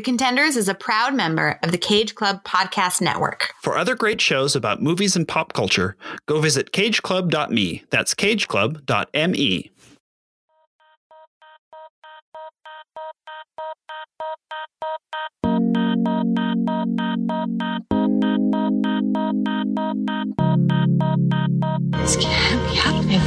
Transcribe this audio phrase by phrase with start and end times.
[0.00, 3.52] The Contenders is a proud member of the Cage Club Podcast Network.
[3.62, 7.84] For other great shows about movies and pop culture, go visit cageclub.me.
[7.90, 9.70] That's cageclub.me.
[21.92, 23.20] This can't be happening.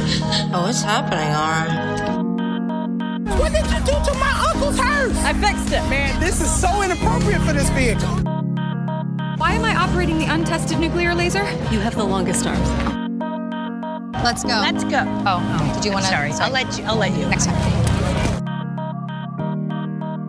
[0.52, 2.33] Oh, it's happening, Aura.
[3.38, 5.16] What did you do to my uncle's hearse?
[5.18, 5.82] I fixed it.
[5.90, 8.08] Man, this is so inappropriate for this vehicle.
[9.38, 11.42] Why am I operating the untested nuclear laser?
[11.72, 12.68] You have the longest arms.
[14.22, 14.50] Let's go.
[14.50, 15.02] Let's go.
[15.26, 16.10] Oh, did you want to?
[16.10, 16.30] Sorry.
[16.30, 16.84] I'll let you.
[16.84, 17.26] I'll let you.
[17.28, 17.84] Next time.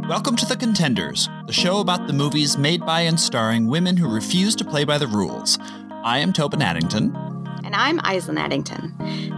[0.10, 4.08] Welcome to The Contenders, the show about the movies made by and starring women who
[4.08, 5.60] refuse to play by the rules.
[6.04, 7.35] I am Tobin Addington.
[7.76, 8.96] And I'm Aislinn Addington.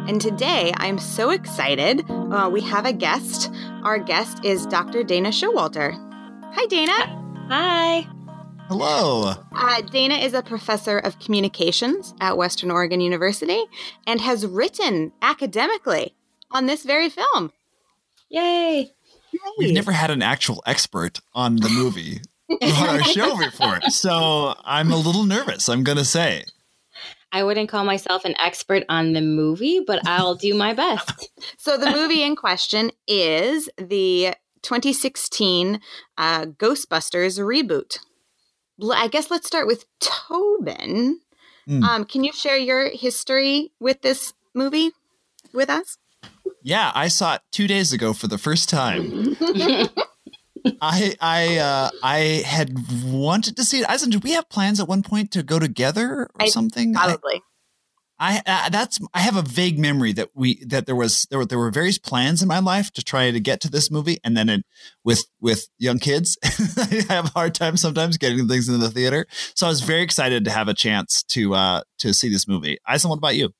[0.08, 2.06] And today I'm so excited.
[2.08, 3.52] Uh, we have a guest.
[3.82, 5.04] Our guest is Dr.
[5.04, 5.94] Dana Schowalter.
[6.54, 6.94] Hi, Dana.
[7.50, 8.08] Hi.
[8.68, 9.34] Hello.
[9.54, 13.64] Uh, Dana is a professor of communications at Western Oregon University
[14.06, 16.14] and has written academically
[16.52, 17.52] on this very film.
[18.30, 18.92] Yay.
[19.58, 24.92] We've never had an actual expert on the movie on our show before, so I'm
[24.92, 26.44] a little nervous, I'm going to say.
[27.32, 31.30] I wouldn't call myself an expert on the movie, but I'll do my best.
[31.58, 35.80] So the movie in question is the 2016
[36.18, 38.00] uh, Ghostbusters reboot.
[38.92, 41.20] I guess let's start with Tobin.
[41.68, 41.84] Mm.
[41.84, 44.92] Um, can you share your history with this movie
[45.54, 45.98] with us?
[46.64, 49.38] Yeah, I saw it two days ago for the first time.
[50.82, 53.90] I I uh, I had wanted to see it.
[53.90, 56.96] I said, did we have plans at one point to go together or I- something?
[56.96, 57.42] I- Probably.
[58.20, 61.46] I uh, that's I have a vague memory that we that there was there were
[61.46, 64.36] there were various plans in my life to try to get to this movie, and
[64.36, 64.66] then it,
[65.04, 69.28] with with young kids, I have a hard time sometimes getting things into the theater.
[69.54, 72.80] So I was very excited to have a chance to uh to see this movie.
[72.90, 73.52] Aislinn, what about you?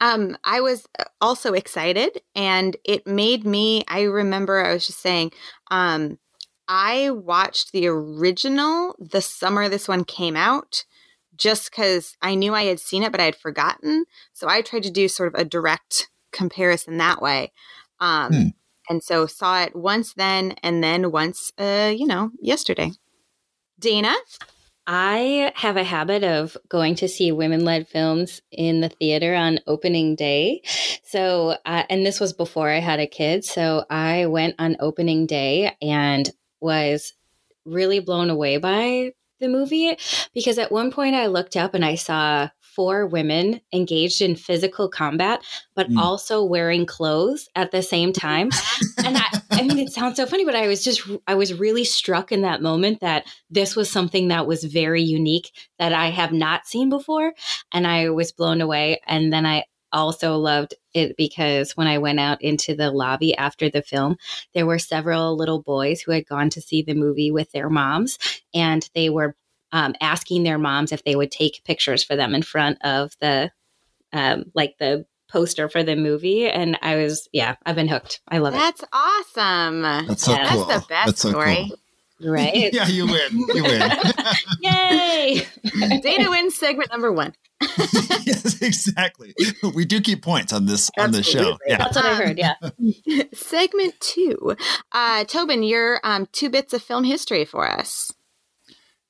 [0.00, 0.84] Um, I was
[1.20, 3.84] also excited, and it made me.
[3.86, 5.30] I remember I was just saying,
[5.70, 6.18] um,
[6.68, 10.84] I watched the original the summer this one came out,
[11.36, 14.04] just because I knew I had seen it, but I had forgotten.
[14.32, 17.52] So I tried to do sort of a direct comparison that way.
[18.00, 18.48] Um, Hmm.
[18.88, 22.92] and so saw it once then, and then once, uh, you know, yesterday.
[23.78, 24.14] Dana,
[24.86, 29.60] I have a habit of going to see women led films in the theater on
[29.66, 30.62] opening day.
[31.04, 33.44] So, uh, and this was before I had a kid.
[33.44, 36.28] So I went on opening day and
[36.62, 37.12] was
[37.64, 39.96] really blown away by the movie
[40.34, 44.88] because at one point I looked up and I saw four women engaged in physical
[44.88, 45.42] combat,
[45.74, 45.98] but Mm.
[45.98, 48.48] also wearing clothes at the same time.
[49.04, 51.84] and I, I mean, it sounds so funny, but I was just, I was really
[51.84, 56.32] struck in that moment that this was something that was very unique that I have
[56.32, 57.34] not seen before.
[57.72, 59.00] And I was blown away.
[59.06, 63.68] And then I also loved it because when I went out into the lobby after
[63.70, 64.16] the film,
[64.54, 68.18] there were several little boys who had gone to see the movie with their moms,
[68.54, 69.36] and they were
[69.72, 73.50] um, asking their moms if they would take pictures for them in front of the,
[74.12, 76.46] um, like the poster for the movie.
[76.48, 78.20] And I was, yeah, I've been hooked.
[78.28, 78.58] I love it.
[78.58, 79.82] that's awesome.
[79.82, 80.44] That's so Yeah.
[80.44, 81.66] That's the best That's so story.
[81.68, 81.78] cool.
[82.24, 82.52] Right?
[82.72, 83.46] yeah, you win.
[83.54, 83.90] You win.
[84.60, 85.46] Yay!
[86.02, 87.34] Dana wins segment number one.
[88.24, 89.34] yes, exactly.
[89.74, 91.58] We do keep points on this on this show.
[91.66, 91.78] Yeah.
[91.78, 92.38] That's what I heard.
[92.38, 92.54] Yeah.
[93.32, 94.56] Segment two.
[94.90, 98.10] Uh, Tobin, your um, two bits of film history for us.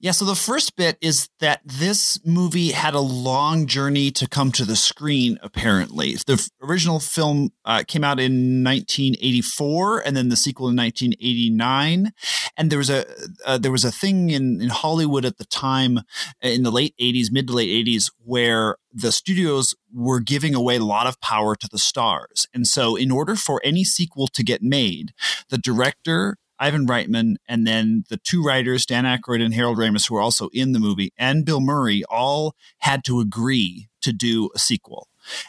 [0.02, 4.50] Yeah, so the first bit is that this movie had a long journey to come
[4.50, 6.14] to the screen, apparently.
[6.26, 12.10] The original film uh, came out in 1984 and then the sequel in 1989.
[12.56, 13.06] And there was a
[13.46, 16.00] uh, there was a thing in, in Hollywood at the time
[16.40, 20.84] in the late 80s, mid to late 80s, where the studios were giving away a
[20.84, 22.48] lot of power to the stars.
[22.52, 25.12] And so in order for any sequel to get made,
[25.48, 30.14] the director Ivan Reitman, and then the two writers, Dan Aykroyd and Harold Ramis, who
[30.14, 34.60] were also in the movie, and Bill Murray, all had to agree to do a
[34.60, 35.08] sequel.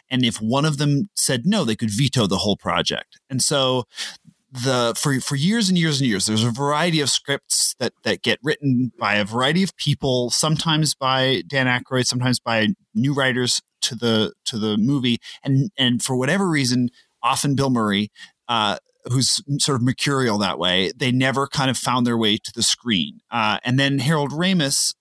[0.10, 3.20] And if one of them said no, they could veto the whole project.
[3.30, 3.84] And so
[4.52, 8.24] the for for years and years and years, there's a variety of scripts that that
[8.24, 13.62] get written by a variety of people, sometimes by Dan Aykroyd, sometimes by new writers
[13.82, 16.90] to the to the movie, and and for whatever reason,
[17.22, 18.12] often Bill Murray.
[18.48, 18.78] Uh,
[19.12, 20.92] who's sort of mercurial that way.
[20.96, 23.20] They never kind of found their way to the screen.
[23.32, 24.94] Uh, and then Harold Ramis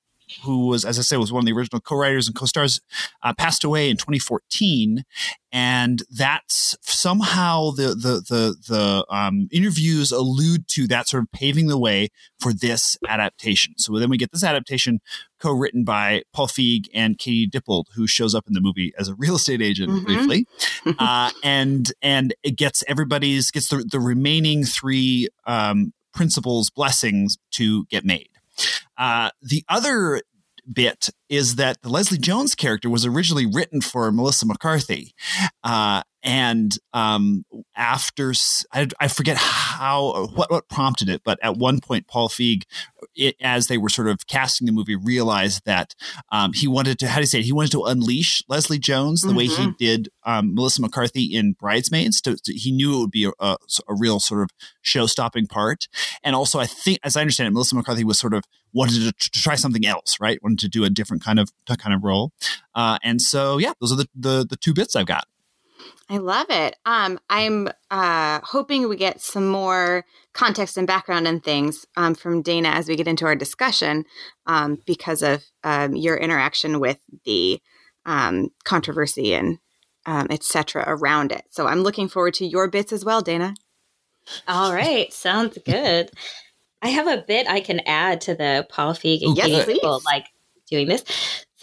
[0.43, 2.81] who was, as I say, was one of the original co-writers and co-stars,
[3.23, 5.05] uh, passed away in 2014,
[5.53, 11.67] and that's somehow the the the the um, interviews allude to that sort of paving
[11.69, 12.09] the way
[12.41, 13.75] for this adaptation.
[13.77, 15.01] So then we get this adaptation
[15.41, 19.15] co-written by Paul Feig and Katie Dippold, who shows up in the movie as a
[19.15, 20.05] real estate agent Mhm.
[20.05, 20.47] briefly,
[20.99, 27.85] uh, and and it gets everybody's gets the the remaining three um, principals' blessings to
[27.87, 28.29] get made.
[28.97, 30.23] Uh, the other
[30.71, 35.15] bit is that the Leslie Jones character was originally written for Melissa McCarthy.
[35.65, 37.45] Uh, and um,
[37.77, 38.33] after,
[38.73, 42.63] I forget how, what, what prompted it, but at one point, Paul Feig,
[43.15, 45.95] it, as they were sort of casting the movie, realized that
[46.31, 47.45] um, he wanted to, how do you say it?
[47.45, 52.21] He wanted to unleash Leslie Jones the way he did um, Melissa McCarthy in Bridesmaids.
[52.23, 53.57] To, to- he knew it would be a, a,
[53.89, 55.89] a real sort of show stopping part.
[56.23, 59.13] And also, I think, as I understand it, Melissa McCarthy was sort of wanted to,
[59.13, 60.43] to try something else, right?
[60.43, 62.33] Wanted to do a different kind of kind of role.
[62.75, 65.27] Uh, and so, yeah, those are the, the the two bits I've got.
[66.13, 66.77] I love it.
[66.85, 70.05] Um, I'm uh, hoping we get some more
[70.35, 74.05] context and background and things um, from Dana as we get into our discussion
[74.47, 77.63] um, because of um, your interaction with the
[78.05, 79.59] um, controversy and
[80.05, 80.85] um, etc.
[80.87, 81.45] around it.
[81.49, 83.55] So I'm looking forward to your bits as well, Dana.
[84.47, 86.11] All right, sounds good.
[86.83, 89.67] I have a bit I can add to the Paul Feig and Yes.
[89.67, 90.27] Dippold, like
[90.69, 91.05] doing this.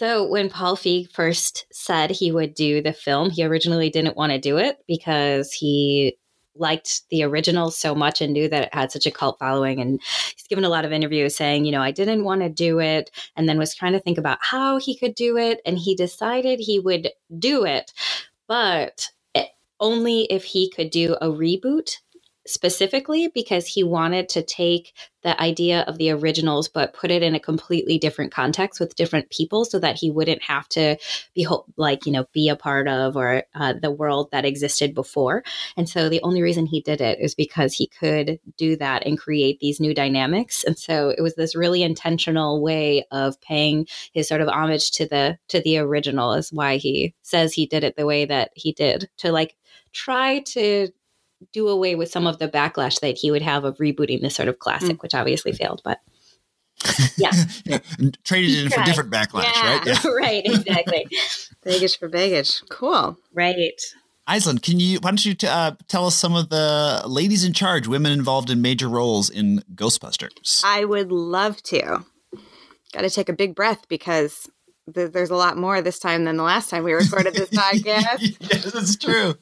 [0.00, 4.32] So when Paul Feig first said he would do the film, he originally didn't want
[4.32, 6.16] to do it because he
[6.54, 9.78] liked the original so much and knew that it had such a cult following.
[9.78, 10.00] And
[10.34, 13.10] he's given a lot of interviews saying you know i didn't want to do it
[13.36, 16.60] and then was trying to think about how he could do it and he decided
[16.60, 17.92] he would do it.
[18.48, 19.06] But
[19.80, 21.96] only if he could do a reboot
[22.50, 24.92] specifically because he wanted to take
[25.22, 29.28] the idea of the originals but put it in a completely different context with different
[29.30, 30.96] people so that he wouldn't have to
[31.34, 35.42] be like you know be a part of or uh, the world that existed before.
[35.76, 39.18] And so the only reason he did it is because he could do that and
[39.18, 40.64] create these new dynamics.
[40.64, 45.06] And so it was this really intentional way of paying his sort of homage to
[45.06, 48.72] the to the original is why he says he did it the way that he
[48.72, 49.56] did to like
[49.92, 50.88] try to
[51.52, 54.48] do away with some of the backlash that he would have of rebooting this sort
[54.48, 55.80] of classic, which obviously failed.
[55.84, 56.00] But
[57.16, 57.32] yeah,
[57.98, 59.82] And Traded in for different backlash, right?
[59.86, 60.10] Yeah.
[60.18, 61.06] right, exactly,
[61.64, 62.62] Baggage for baggage.
[62.70, 63.18] Cool.
[63.34, 63.80] right.
[64.28, 64.98] Aislinn, can you?
[65.00, 68.48] Why don't you t- uh, tell us some of the ladies in charge, women involved
[68.48, 70.62] in major roles in Ghostbusters?
[70.64, 72.04] I would love to.
[72.92, 74.48] Got to take a big breath because
[74.94, 78.36] th- there's a lot more this time than the last time we recorded this podcast.
[78.40, 79.34] yes, it's true.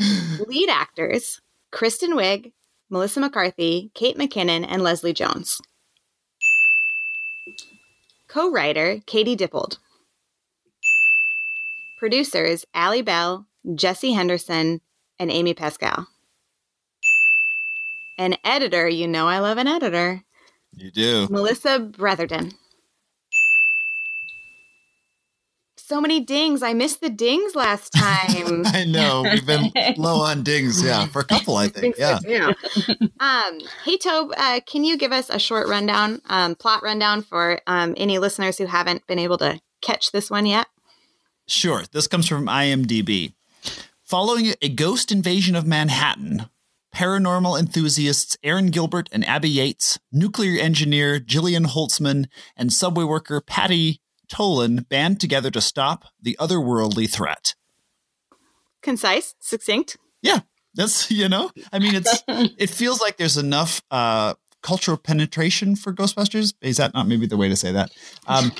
[0.46, 2.52] Lead actors Kristen Wiig,
[2.88, 5.60] Melissa McCarthy, Kate McKinnon, and Leslie Jones.
[8.28, 9.78] Co writer Katie Dippold.
[11.98, 14.80] Producers Allie Bell, Jessie Henderson,
[15.18, 16.06] and Amy Pascal.
[18.16, 20.22] An editor, you know I love an editor,
[20.76, 21.28] You do.
[21.30, 22.52] Melissa Bretherton.
[25.90, 26.62] So many dings.
[26.62, 28.62] I missed the dings last time.
[28.66, 31.98] I know we've been low on dings, yeah, for a couple, I think.
[31.98, 32.20] Yeah.
[32.24, 32.52] Yeah.
[33.18, 37.60] um, hey, Tobe, uh, can you give us a short rundown, um, plot rundown for
[37.66, 40.68] um, any listeners who haven't been able to catch this one yet?
[41.48, 41.82] Sure.
[41.90, 43.32] This comes from IMDb.
[44.04, 46.46] Following a ghost invasion of Manhattan,
[46.94, 54.00] paranormal enthusiasts Erin Gilbert and Abby Yates, nuclear engineer Jillian Holtzman, and subway worker Patty
[54.30, 57.54] Tolan band together to stop the otherworldly threat.
[58.82, 59.98] Concise, succinct.
[60.22, 60.40] Yeah,
[60.74, 65.92] that's you know, I mean, it's it feels like there's enough uh, cultural penetration for
[65.92, 66.54] Ghostbusters.
[66.62, 67.90] Is that not maybe the way to say that?
[68.26, 68.52] Um,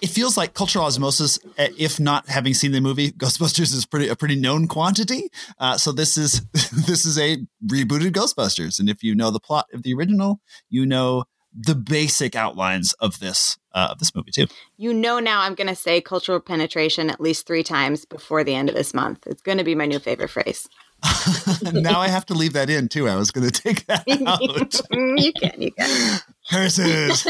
[0.00, 1.38] it feels like cultural osmosis.
[1.58, 5.28] uh, If not having seen the movie, Ghostbusters is pretty a pretty known quantity.
[5.58, 9.66] Uh, so this is this is a rebooted Ghostbusters, and if you know the plot
[9.72, 14.46] of the original, you know the basic outlines of this uh, of this movie too.
[14.76, 18.54] You know now I'm going to say cultural penetration at least three times before the
[18.54, 19.26] end of this month.
[19.26, 20.68] It's going to be my new favorite phrase.
[21.72, 23.08] now I have to leave that in too.
[23.08, 24.74] I was going to take that out.
[25.18, 26.18] you can, you can.
[26.50, 27.26] Curses.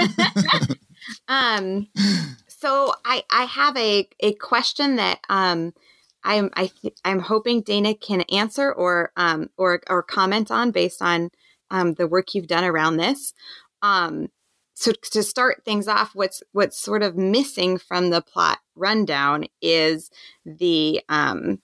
[1.26, 1.88] Um,
[2.48, 5.72] so I I have a a question that um
[6.24, 11.00] I'm I th- I'm hoping Dana can answer or um or or comment on based
[11.02, 11.30] on
[11.70, 13.32] um the work you've done around this.
[13.82, 14.28] Um,
[14.74, 20.10] so to start things off, what's what's sort of missing from the plot rundown is
[20.44, 21.60] the um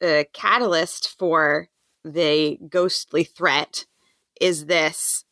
[0.00, 1.68] the catalyst for
[2.04, 3.86] the ghostly threat
[4.40, 5.24] is this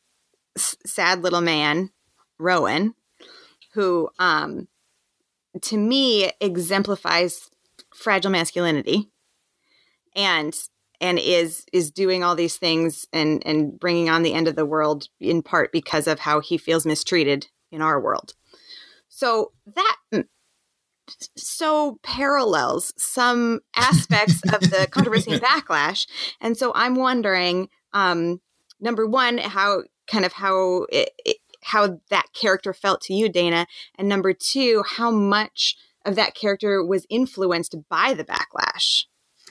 [0.56, 1.90] sad little man,
[2.38, 2.94] Rowan,
[3.75, 4.68] who, um,
[5.62, 7.50] to me, exemplifies
[7.94, 9.10] fragile masculinity,
[10.14, 10.54] and
[11.00, 14.66] and is is doing all these things and and bringing on the end of the
[14.66, 18.34] world in part because of how he feels mistreated in our world.
[19.08, 19.96] So that
[21.36, 26.06] so parallels some aspects of the controversy and backlash.
[26.40, 28.40] And so I'm wondering, um,
[28.80, 33.66] number one, how kind of how it, it, how that character felt to you, Dana,
[33.96, 39.04] and number two, how much of that character was influenced by the backlash.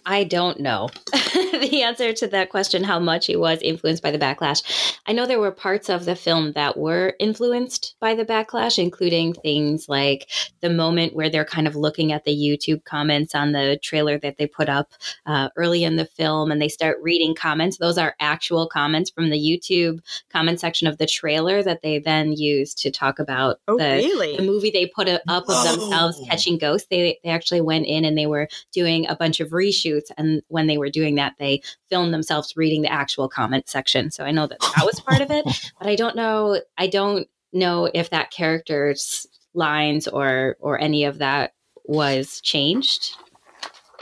[0.05, 4.19] I don't know the answer to that question, how much he was influenced by the
[4.19, 4.97] backlash.
[5.07, 9.33] I know there were parts of the film that were influenced by the backlash, including
[9.33, 10.29] things like
[10.62, 14.38] the moment where they're kind of looking at the YouTube comments on the trailer that
[14.38, 14.91] they put up
[15.25, 17.77] uh, early in the film and they start reading comments.
[17.77, 22.33] Those are actual comments from the YouTube comment section of the trailer that they then
[22.33, 24.38] use to talk about oh, the, really?
[24.38, 25.63] the movie they put up of Whoa.
[25.63, 26.88] themselves catching ghosts.
[26.89, 30.11] They, they actually went in and they were doing a bunch of reshoots shoots.
[30.17, 34.11] And when they were doing that, they filmed themselves reading the actual comment section.
[34.11, 35.45] So I know that that was part of it,
[35.79, 36.61] but I don't know.
[36.77, 41.53] I don't know if that character's lines or or any of that
[41.85, 43.15] was changed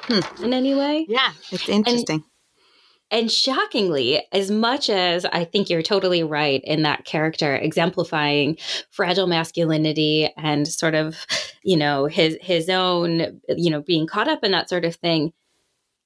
[0.05, 0.43] Hmm.
[0.43, 1.05] in any way.
[1.07, 2.25] Yeah, it's interesting.
[3.09, 8.57] And shockingly, as much as I think you're totally right in that character exemplifying
[8.89, 11.25] fragile masculinity and sort of,
[11.63, 15.31] you know, his his own, you know, being caught up in that sort of thing,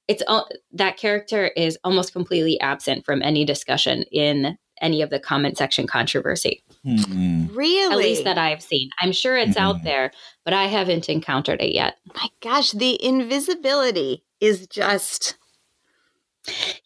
[0.08, 5.18] it's al- that character is almost completely absent from any discussion in any of the
[5.20, 6.62] comment section controversy.
[6.84, 7.46] Hmm.
[7.54, 7.92] really?
[7.92, 8.90] At least that I've seen.
[9.00, 9.84] I'm sure it's out Mhm.
[9.84, 10.12] there,
[10.44, 11.96] but I haven't encountered it yet.
[12.14, 15.34] My gosh, the invisibility is just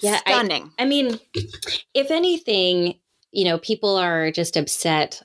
[0.00, 0.72] Yeah, I- stunning.
[0.78, 1.20] I mean,
[1.94, 2.98] if anything,
[3.30, 5.22] you know, people are just upset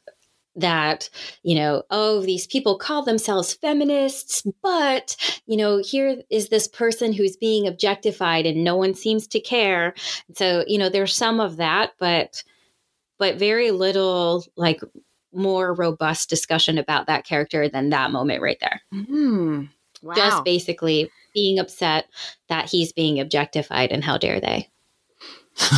[0.58, 1.10] that,
[1.44, 7.14] you know, oh, these people call themselves feminists, but, you know, here is this person
[7.14, 9.94] who's being objectified and no one seems to care.
[10.36, 12.44] So, you know, there's some of that, but
[13.20, 14.82] but very little like
[15.34, 18.82] more robust discussion about that character than that moment right there.
[18.92, 19.66] Hmm.
[20.02, 20.14] Wow.
[20.16, 22.06] Just basically being upset
[22.50, 24.70] that he's being objectified and how dare they.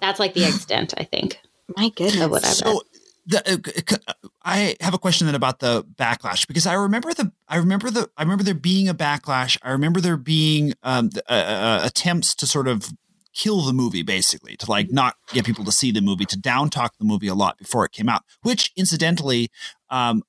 [0.00, 1.38] That's like the extent, I think.
[1.76, 2.20] My goodness.
[2.22, 2.74] Of what I've read.
[2.74, 2.82] so
[3.26, 7.56] the, uh, I have a question then about the backlash because I remember the I
[7.56, 9.56] remember the I remember there being a backlash.
[9.62, 12.92] I remember there being um, th- uh, uh, attempts to sort of
[13.34, 16.68] kill the movie basically to like not get people to see the movie to down
[16.68, 19.50] talk the movie a lot before it came out which incidentally
[19.92, 20.22] um,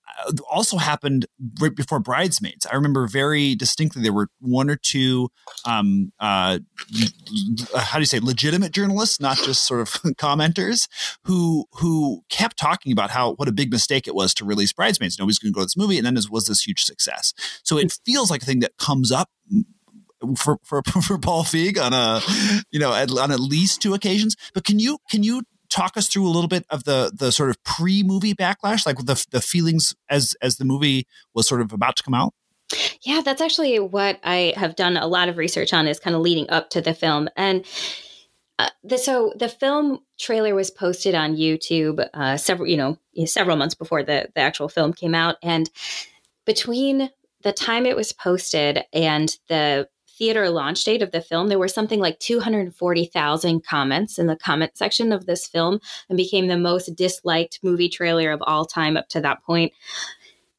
[0.51, 1.25] also happened
[1.62, 2.67] right before bridesmaids.
[2.70, 5.29] I remember very distinctly there were one or two
[5.65, 6.60] um, uh,
[7.77, 10.89] how do you say legitimate journalists not just sort of commenters
[11.24, 15.17] who who kept talking about how what a big mistake it was to release bridesmaids.
[15.17, 15.98] Nobody's going to go to this movie.
[15.98, 17.34] And then this was this huge success.
[17.63, 19.29] So it feels like a thing that comes up
[20.38, 22.22] for for for Paul Feig on a
[22.72, 24.36] you know at, on at least two occasions.
[24.53, 25.43] But can you can you
[25.74, 28.98] talk us through a little bit of the the sort of pre movie backlash, like
[28.98, 32.34] the the feelings as as the movie was sort of about to come out?
[33.01, 36.22] Yeah, that's actually what I have done a lot of research on is kind of
[36.22, 37.30] leading up to the film.
[37.36, 37.65] And
[38.60, 43.58] uh, the, so the film trailer was posted on YouTube uh, several, you know, several
[43.58, 45.36] months before the, the actual film came out.
[45.44, 45.70] And
[46.46, 47.10] between
[47.44, 51.67] the time it was posted and the theater launch date of the film, there were
[51.67, 55.79] something like 240,000 comments in the comment section of this film
[56.10, 59.74] and became the most disliked movie trailer of all time up to that point.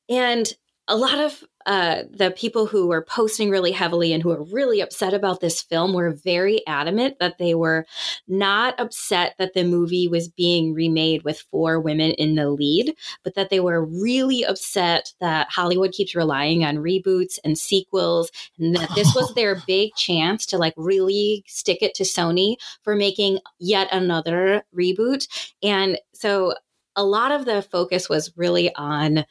[0.09, 0.53] And
[0.89, 4.81] a lot of uh, the people who were posting really heavily and who were really
[4.81, 7.87] upset about this film were very adamant that they were
[8.29, 13.35] not upset that the movie was being remade with four women in the lead, but
[13.35, 18.91] that they were really upset that Hollywood keeps relying on reboots and sequels, and that
[18.95, 23.89] this was their big chance to like really stick it to Sony for making yet
[23.91, 25.27] another reboot.
[25.63, 26.55] And so
[26.97, 29.25] a lot of the focus was really on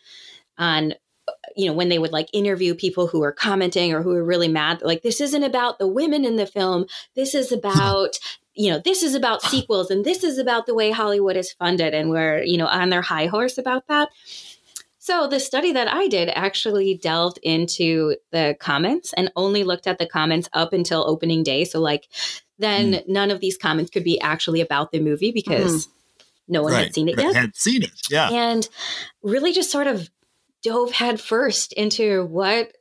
[0.58, 0.94] on
[1.56, 4.48] you know when they would like interview people who were commenting or who were really
[4.48, 6.86] mad like this isn't about the women in the film.
[7.15, 8.18] This is about
[8.53, 11.94] you know this is about sequels and this is about the way hollywood is funded
[11.94, 14.10] and we're you know on their high horse about that.
[15.00, 20.00] So the study that i did actually delved into the comments and only looked at
[20.00, 21.65] the comments up until opening day.
[21.65, 22.08] So like
[22.60, 23.08] then mm.
[23.08, 25.92] none of these comments could be actually about the movie because mm.
[26.48, 26.86] no one right.
[26.86, 27.36] had seen it yet.
[27.36, 28.68] Had seen it, yeah, and
[29.22, 30.10] really just sort of
[30.63, 32.72] dove headfirst into what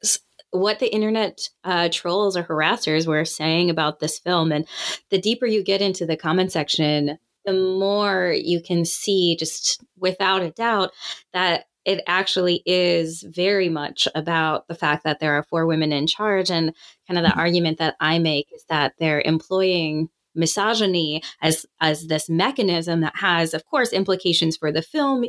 [0.52, 4.52] what the internet uh, trolls or harassers were saying about this film.
[4.52, 4.66] And
[5.10, 10.42] the deeper you get into the comment section, the more you can see, just without
[10.42, 10.92] a doubt,
[11.32, 16.06] that it actually is very much about the fact that there are four women in
[16.06, 16.50] charge.
[16.50, 16.74] And
[17.08, 22.28] kind of the argument that I make is that they're employing misogyny as as this
[22.28, 25.24] mechanism that has of course implications for the film.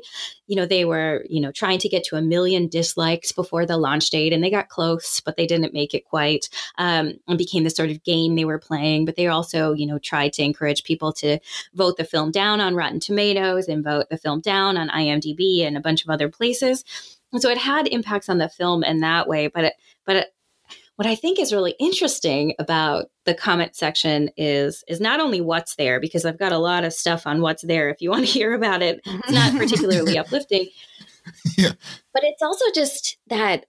[0.48, 3.78] You know they were you know trying to get to a million dislikes before the
[3.78, 7.64] launch date and they got close but they didn't make it quite um, and became
[7.64, 9.06] the sort of game they were playing.
[9.06, 11.40] But they also you know tried to encourage people to
[11.74, 15.78] vote the film down on rotten tomatoes and vote the film down on imdb and
[15.78, 16.84] a bunch of other places.
[17.32, 19.74] And so it had impacts on the film in that way but it,
[20.06, 20.33] but it,
[20.96, 25.76] what I think is really interesting about the comment section is is not only what's
[25.76, 28.32] there because I've got a lot of stuff on what's there if you want to
[28.32, 29.02] hear about it.
[29.06, 29.58] It's not mm-hmm.
[29.58, 30.68] particularly uplifting.
[31.58, 31.72] Yeah.
[32.14, 33.66] But it's also just that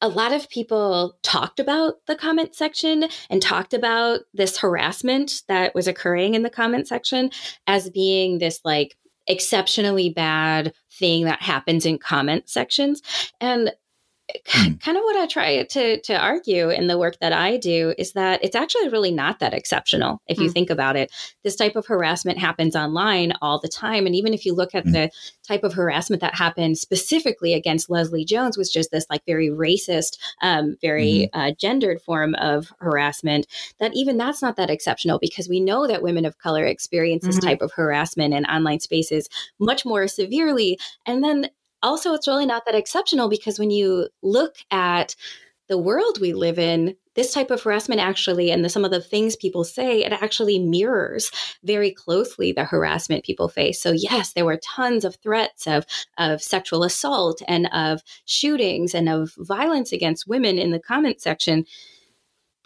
[0.00, 5.74] a lot of people talked about the comment section and talked about this harassment that
[5.74, 7.30] was occurring in the comment section
[7.66, 8.96] as being this like
[9.26, 13.02] exceptionally bad thing that happens in comment sections.
[13.40, 13.72] And
[14.48, 14.74] Hmm.
[14.74, 18.12] kind of what I try to to argue in the work that I do is
[18.12, 20.52] that it's actually really not that exceptional if you Mm.
[20.52, 21.10] think about it.
[21.44, 24.84] This type of harassment happens online all the time, and even if you look at
[24.84, 24.92] Mm.
[24.92, 25.10] the
[25.46, 30.18] type of harassment that happened specifically against Leslie Jones, was just this like very racist,
[30.42, 33.46] um, very uh, gendered form of harassment.
[33.80, 37.38] That even that's not that exceptional because we know that women of color experience this
[37.38, 37.42] Mhm.
[37.46, 41.48] type of harassment in online spaces much more severely, and then
[41.82, 45.14] also it's really not that exceptional because when you look at
[45.68, 49.00] the world we live in this type of harassment actually and the, some of the
[49.00, 51.30] things people say it actually mirrors
[51.62, 53.80] very closely the harassment people face.
[53.80, 55.84] So yes there were tons of threats of
[56.16, 61.66] of sexual assault and of shootings and of violence against women in the comment section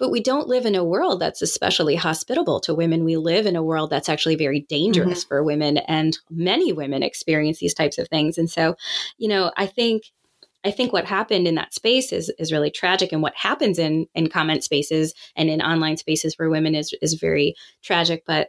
[0.03, 3.05] but we don't live in a world that's especially hospitable to women.
[3.05, 5.29] We live in a world that's actually very dangerous mm-hmm.
[5.29, 8.37] for women, and many women experience these types of things.
[8.37, 8.75] And so,
[9.17, 10.03] you know, I think
[10.65, 14.09] I think what happened in that space is is really tragic, and what happens in
[14.13, 18.25] in comment spaces and in online spaces for women is is very tragic.
[18.27, 18.49] But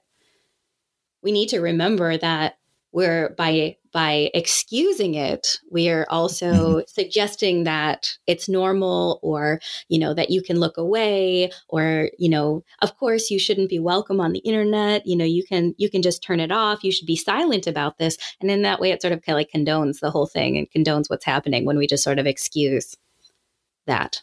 [1.21, 2.57] we need to remember that
[2.91, 10.13] we're by by excusing it we are also suggesting that it's normal or you know
[10.13, 14.33] that you can look away or you know of course you shouldn't be welcome on
[14.33, 15.05] the internet.
[15.05, 16.83] You know you can you can just turn it off.
[16.83, 18.17] You should be silent about this.
[18.41, 20.69] And in that way it sort of kind of like condones the whole thing and
[20.71, 22.95] condones what's happening when we just sort of excuse
[23.85, 24.21] that.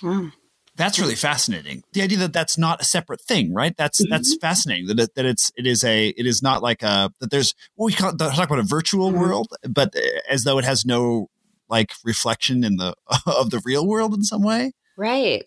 [0.00, 0.32] Mm.
[0.76, 1.84] That's really fascinating.
[1.92, 3.76] The idea that that's not a separate thing, right?
[3.76, 4.10] That's Mm-hmm.
[4.10, 4.86] that's fascinating.
[4.88, 7.86] That it, that it's it is a it is not like a that there's well,
[7.86, 9.20] we call, talk about a virtual Mm-hmm.
[9.20, 11.28] world, but uh, as though it has no
[11.68, 12.94] like reflection in the
[13.26, 14.72] of the real world in some way.
[14.96, 15.44] Right.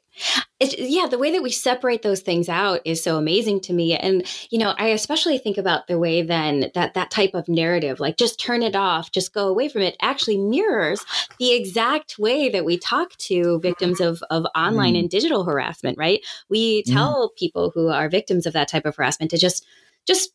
[0.60, 3.96] It's, yeah, the way that we separate those things out is so amazing to me.
[3.96, 8.00] And, you know, I especially think about the way then that that type of narrative,
[8.00, 11.00] like just turn it off, just go away from it, actually mirrors
[11.38, 15.00] the exact way that we talk to victims of, of online Mm.
[15.02, 16.22] and digital harassment, right?
[16.50, 16.94] We Mm.
[16.94, 19.64] tell people who are victims of that type of harassment to just,
[20.08, 20.32] just,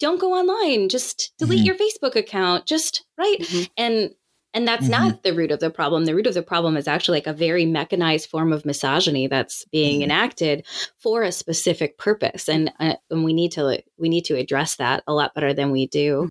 [0.00, 1.66] don't go online just delete Mhm.
[1.66, 3.68] your facebook account just right Mhm.
[3.76, 4.14] and
[4.54, 4.90] and that's Mhm.
[4.90, 6.04] not the root of the problem.
[6.06, 9.64] The root of the problem is actually like a very mechanized form of misogyny that's
[9.66, 10.04] being Mhm.
[10.04, 14.76] enacted for a specific purpose, and uh, and we need to we need to address
[14.76, 16.30] that a lot better than we do.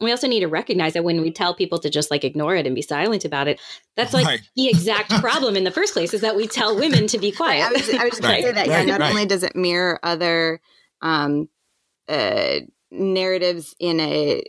[0.00, 2.64] We also need to recognize that when we tell people to just like ignore it
[2.66, 3.60] and be silent about it,
[3.96, 4.40] that's like Right.
[4.56, 7.64] the exact problem in the first place is that we tell women to be quiet.
[7.66, 8.66] I was, I was going Right, to say that.
[8.66, 9.10] Yeah, not right.
[9.10, 10.60] only does it mirror other
[11.02, 11.50] um,
[12.08, 14.42] uh, narratives in a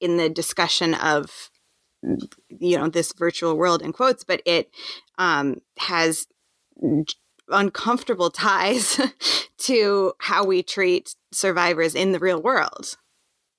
[0.00, 1.50] in the discussion of
[2.60, 4.70] you know this virtual world in quotes, but it
[5.18, 6.26] um, has
[7.48, 9.00] uncomfortable ties
[9.58, 12.96] to how we treat survivors in the real world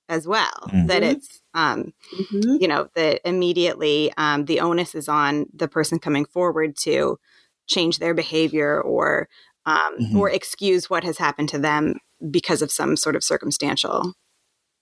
[0.08, 0.68] as well.
[0.68, 0.86] Mhm.
[0.88, 2.60] That it's um, Mhm.
[2.60, 7.18] you know that immediately um, the onus is on the person coming forward to
[7.66, 9.28] change their behavior or
[9.66, 10.16] um, Mhm.
[10.18, 11.94] or excuse what has happened to them
[12.30, 14.14] because of some sort of circumstantial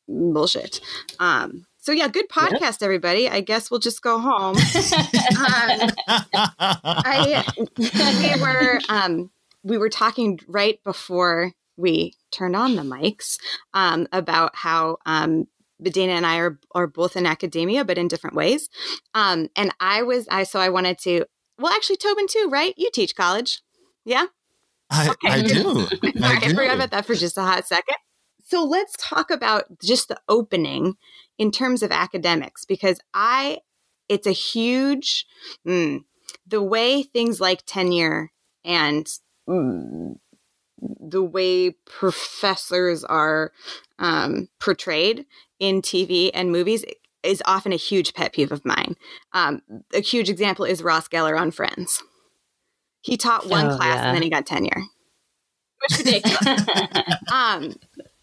[0.09, 0.81] bullshit.
[1.21, 3.29] Um, so yeah, good podcast, everybody.
[3.29, 4.57] I guess we'll just go home.
[4.57, 5.91] um,
[6.59, 7.45] I
[7.79, 9.31] we were um,
[9.63, 13.39] we were talking right before we turned on the mics
[13.75, 15.47] um, about how um,
[15.83, 18.69] Dana and I are are both in academia, but in different ways.
[19.15, 21.25] Um, and I was I so I wanted to.
[21.59, 22.75] Well, actually, Tobin too, right?
[22.77, 23.63] You teach college,
[24.05, 24.27] yeah.
[24.91, 25.29] I, Okay.
[25.29, 25.87] I do.
[26.23, 26.55] I I do.
[26.55, 27.97] forgot about that for just a hot second.
[28.49, 30.97] So let's talk about just the opening
[31.37, 33.59] in terms of academics, because I,
[34.09, 35.27] it's a huge,
[35.67, 36.03] mm,
[36.47, 38.33] the way things like tenure
[38.65, 39.07] and
[39.47, 40.15] mm,
[40.81, 43.53] the way professors are
[43.99, 45.27] um, portrayed
[45.59, 46.87] in TV and movies
[47.23, 48.95] is often a huge pet peeve of mine.
[49.35, 49.61] Um,
[49.93, 52.03] a huge example is Ross Geller on Friends.
[53.03, 54.07] He taught one Oh, class yeah.
[54.07, 54.85] and then he got tenure.
[55.83, 56.65] Which ridiculous.
[57.33, 57.75] um,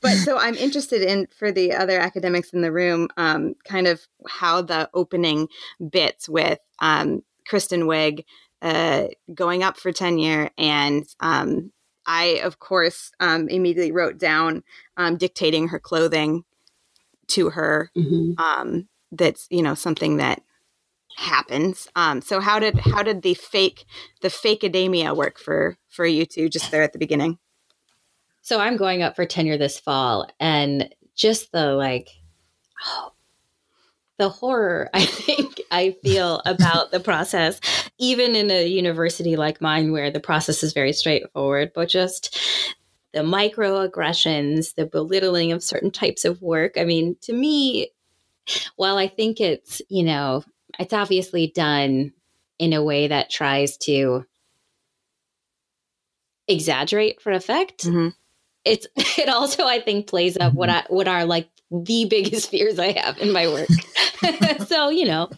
[0.06, 4.08] but so I'm interested in for the other academics in the room, um, kind of
[4.28, 5.48] how the opening
[5.90, 8.24] bits with um, Kristen Wiig
[8.62, 11.72] uh, going up for tenure, and um,
[12.06, 14.64] I, of course, um, immediately wrote down
[14.96, 16.44] um, dictating her clothing
[17.30, 17.92] to her.
[17.98, 18.40] Mhm.
[18.40, 20.42] Um, that's you know something that
[21.16, 21.88] happens.
[21.96, 23.86] Um, so how did how did the fake
[24.22, 27.40] the fake academia work for for you two just there at the beginning?
[28.46, 32.10] So I'm going up for tenure this fall, and just the like,
[32.86, 33.12] oh,
[34.20, 37.60] the horror I think I feel about the process,
[37.98, 42.40] even in a university like mine where the process is very straightforward, but just
[43.14, 46.74] the microaggressions, the belittling of certain types of work.
[46.78, 47.90] I mean, to me,
[48.76, 50.44] while I think it's, you know,
[50.80, 52.14] it's obviously done
[52.60, 54.26] in a way that tries to
[56.48, 58.14] exaggerate for effect Mhm.
[58.66, 62.80] It's it also I think plays up what I what are like the biggest fears
[62.80, 63.70] I have in my work.
[64.68, 65.30] so you know,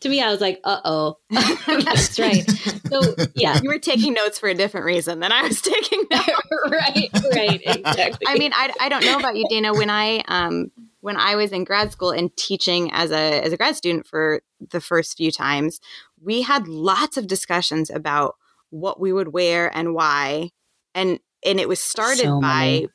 [0.00, 2.48] to me, I was like, uh oh, that's right.
[2.90, 6.28] So yeah, You were taking notes for a different reason than I was taking notes.
[6.70, 8.26] right, right, exactly.
[8.26, 9.72] I mean, I, I don't know about you, Dana.
[9.72, 13.56] When I um when I was in grad school and teaching as a as a
[13.56, 14.40] grad student for
[14.70, 15.80] the first few times,
[16.22, 18.36] we had lots of discussions about
[18.70, 20.50] what we would wear and why,
[20.94, 22.86] and and it was started So by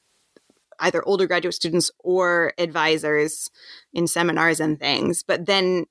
[0.79, 3.49] either older graduate students or advisors
[3.93, 5.23] in seminars and things.
[5.23, 5.85] But then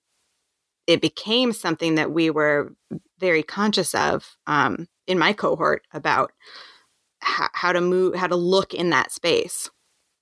[0.86, 2.74] it became something that we were
[3.18, 6.32] very conscious of um, in my cohort about
[7.20, 9.70] how, how to move, how to look in that space.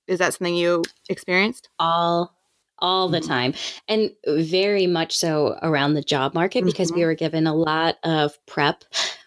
[0.06, 1.68] Is that something you experienced?
[1.78, 2.34] all
[2.80, 3.26] all the Mhm.
[3.26, 3.54] time
[3.88, 8.38] and very much so around the job market because we were given a lot of
[8.46, 8.84] prep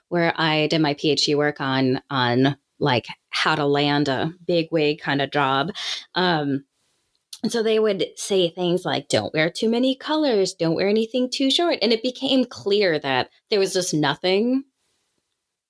[0.08, 5.00] where i did my phd work on on like how to land a big wig
[5.00, 5.70] kind of job
[6.16, 6.66] um
[7.44, 11.30] and so they would say things like don't wear too many colors don't wear anything
[11.30, 14.64] too short and it became clear that there was just nothing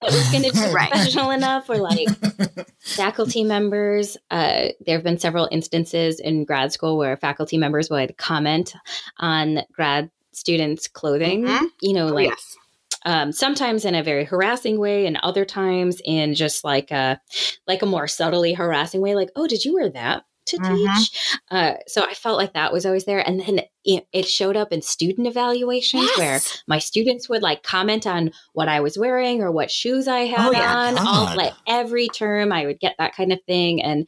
[0.01, 0.89] that was going to be Right.
[0.89, 2.07] professional enough or like
[2.79, 8.17] faculty members uh, there have been several instances in grad school where faculty members would
[8.17, 8.73] comment
[9.17, 11.67] on grad students clothing Mhm.
[11.81, 12.57] you know Oh, like yes.
[13.05, 17.19] Um, sometimes in a very harassing way and other times in just like a
[17.67, 20.75] like a more subtly harassing way like oh did you wear that to Mhm.
[20.97, 24.57] teach uh, so i felt like that was always there and then it, it showed
[24.57, 29.41] up in student evaluations where my students would like comment on what I was wearing
[29.41, 30.75] or what shoes I had Oh, yeah.
[30.77, 30.97] on.
[30.99, 31.37] All God.
[31.37, 34.07] like every term, I would get that kind of thing, and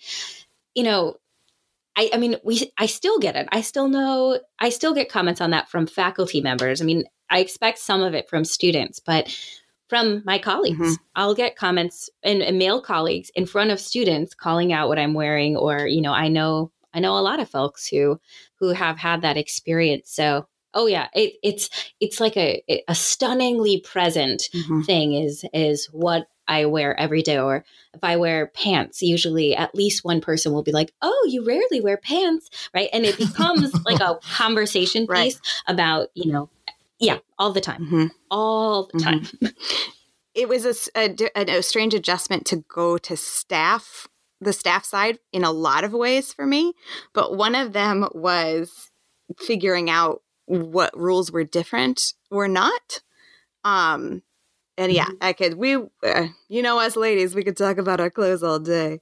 [0.75, 1.15] you know,
[1.95, 3.47] I, I mean, we I still get it.
[3.51, 4.39] I still know.
[4.60, 6.82] I still get comments on that from faculty members.
[6.82, 9.36] I mean, I expect some of it from students, but
[9.89, 10.97] from my colleagues, Mhm.
[11.15, 15.13] I'll get comments and, and male colleagues in front of students calling out what I'm
[15.13, 18.19] wearing, or you know, I know I know a lot of folks who
[18.59, 20.12] who have had that experience.
[20.12, 24.86] So, oh yeah, it, it's it's like a a stunningly present Mhm.
[24.86, 27.39] thing is is what I wear every day.
[27.39, 31.45] Or if I wear pants, usually at least one person will be like, "Oh, you
[31.45, 32.89] rarely wear pants," right?
[32.93, 35.33] And it becomes like a conversation Right.
[35.33, 36.49] piece about you know,
[36.99, 38.12] yeah, all the time, Mhm.
[38.32, 39.03] all the Mhm.
[39.03, 39.21] time.
[40.36, 44.08] it was a, s- a di- a- a strange adjustment to go to staff
[44.41, 46.73] the staff side in a lot of ways for me
[47.13, 48.91] but one of them was
[49.39, 53.01] figuring out what rules were different or not
[53.63, 54.21] um
[54.77, 55.17] and yeah Mm-hmm.
[55.21, 58.60] i could we uh, you know us ladies we could talk about our clothes all
[58.60, 58.99] day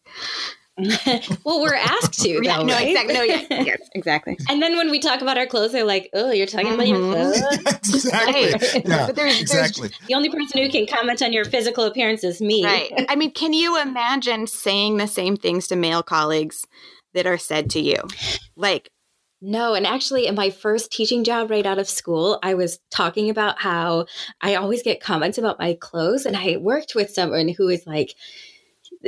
[1.45, 2.87] well, we're asked to, though, yeah, no right?
[2.87, 6.09] exactly no yes, yes exactly And then when we talk about our clothes, they're like,
[6.13, 7.11] "Oh, you're talking about your Mhm.
[7.11, 8.51] clothes." exactly.
[8.51, 8.85] Right.
[8.85, 9.89] Yeah, but there's, there's exactly.
[10.07, 12.63] The only person who can comment on your physical appearance is me.
[12.63, 12.91] Right.
[13.09, 16.65] I mean, can you imagine saying the same things to male colleagues
[17.13, 17.97] that are said to you?
[18.55, 18.89] Like,
[19.41, 23.29] No, and actually, in my first teaching job right out of school, I was talking
[23.29, 24.05] about how
[24.39, 28.13] I always get comments about my clothes, and I worked with someone who was like,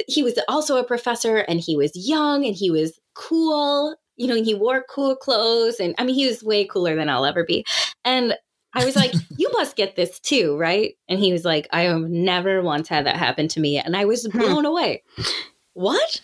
[0.08, 3.96] he was also a professor, and he was young, and he was cool.
[4.16, 7.26] You know, he wore cool clothes, and I mean, he was way cooler than I'll
[7.26, 7.66] ever be.
[8.06, 8.36] And
[8.74, 12.02] I was like, "You must get this too, right?" And he was like, "I have
[12.02, 14.38] never once had that happen to me," and I was Hmm.
[14.40, 15.04] blown away.
[15.74, 16.22] What?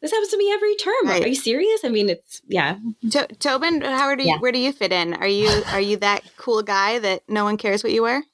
[0.00, 0.94] This happens to me every term.
[1.04, 1.22] Right.
[1.24, 1.84] Are you serious?
[1.84, 2.76] I mean, it's yeah.
[3.12, 4.38] to- Tobin, how do you, Yeah.
[4.40, 5.14] where do you fit in?
[5.14, 8.24] Are you are you that cool guy that no one cares what you wear?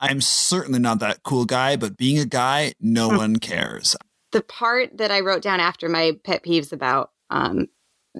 [0.00, 3.96] I'm certainly not that cool guy, but being a guy, no one cares.
[4.32, 7.68] The part that I wrote down after my pet peeves about um,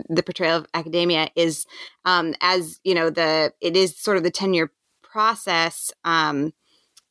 [0.09, 1.67] the portrayal of academia is
[2.05, 6.53] um, as you know the it is sort of the tenure process um,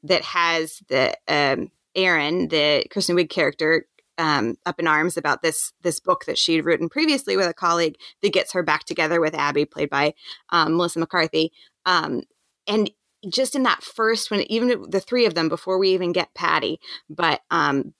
[0.04, 5.73] that has the um, Erin, the Kristen Wiig character, um, up in arms about this
[5.82, 9.34] this book that she'd written previously with a colleague that gets her back together with
[9.34, 10.13] Abby, played by
[10.49, 11.51] um, Melissa McCarthy.
[11.86, 12.23] Um,
[12.67, 12.89] and
[13.29, 16.79] just in that first, when even the three of them, before we even get Patty,
[17.09, 17.93] but um,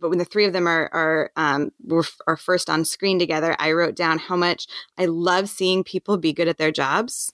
[0.00, 3.56] but when the three of them are are um, were, are first on screen together,
[3.58, 7.32] I wrote down how much I love seeing people be good at their jobs,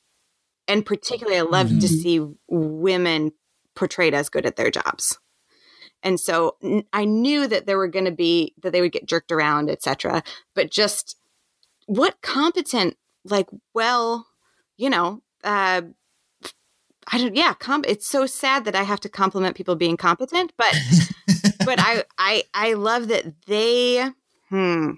[0.68, 1.78] and particularly I love mm-hmm.
[1.80, 3.33] to see women
[3.74, 5.18] portrayed as good at their jobs.
[6.02, 9.07] And so n- I knew that there were going to be that they would get
[9.07, 10.22] jerked around, etc.
[10.54, 11.16] But just
[11.87, 14.26] what competent, like, well,
[14.76, 15.83] you know, uh,
[17.12, 17.35] I don't.
[17.35, 20.75] Yeah, com- it's so sad that I have to compliment people being competent, but
[21.64, 24.11] but I I I love that they.
[24.49, 24.93] Hmm.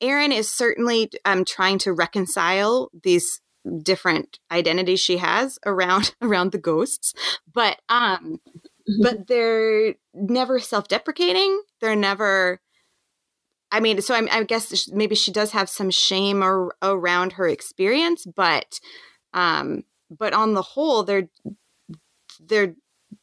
[0.00, 3.40] Erin is certainly um, trying to reconcile these
[3.82, 7.14] different identities she has around around the ghosts,
[7.52, 8.40] but um,
[8.88, 9.02] mm-hmm.
[9.02, 11.62] but they're never self-deprecating.
[11.80, 12.60] They're never.
[13.70, 17.48] I mean, so I'm, I guess maybe she does have some shame or, around her
[17.48, 18.80] experience, but
[19.32, 19.84] um,
[20.18, 21.28] but on the whole, they're
[22.40, 22.74] they're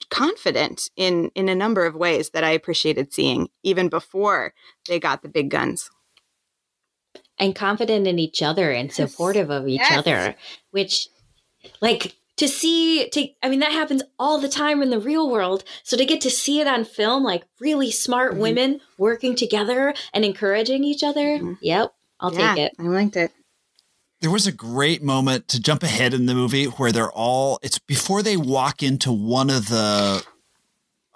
[0.10, 4.54] confident in in a number of ways that I appreciated seeing even before
[4.88, 5.89] they got the big guns.
[7.38, 9.97] And confident in each other and supportive of each yes.
[9.97, 10.36] other,
[10.71, 11.08] which
[11.82, 15.63] like to see to I mean that happens all the time in the real world.
[15.84, 18.41] So to get to see it on film like really smart mm-hmm.
[18.41, 21.38] women working together and encouraging each other.
[21.38, 21.54] Mm-hmm.
[21.62, 22.75] Yep, I'll yeah, take it.
[22.78, 23.32] I liked it
[24.21, 27.79] there was a great moment to jump ahead in the movie where they're all it's
[27.79, 30.23] before they walk into one of the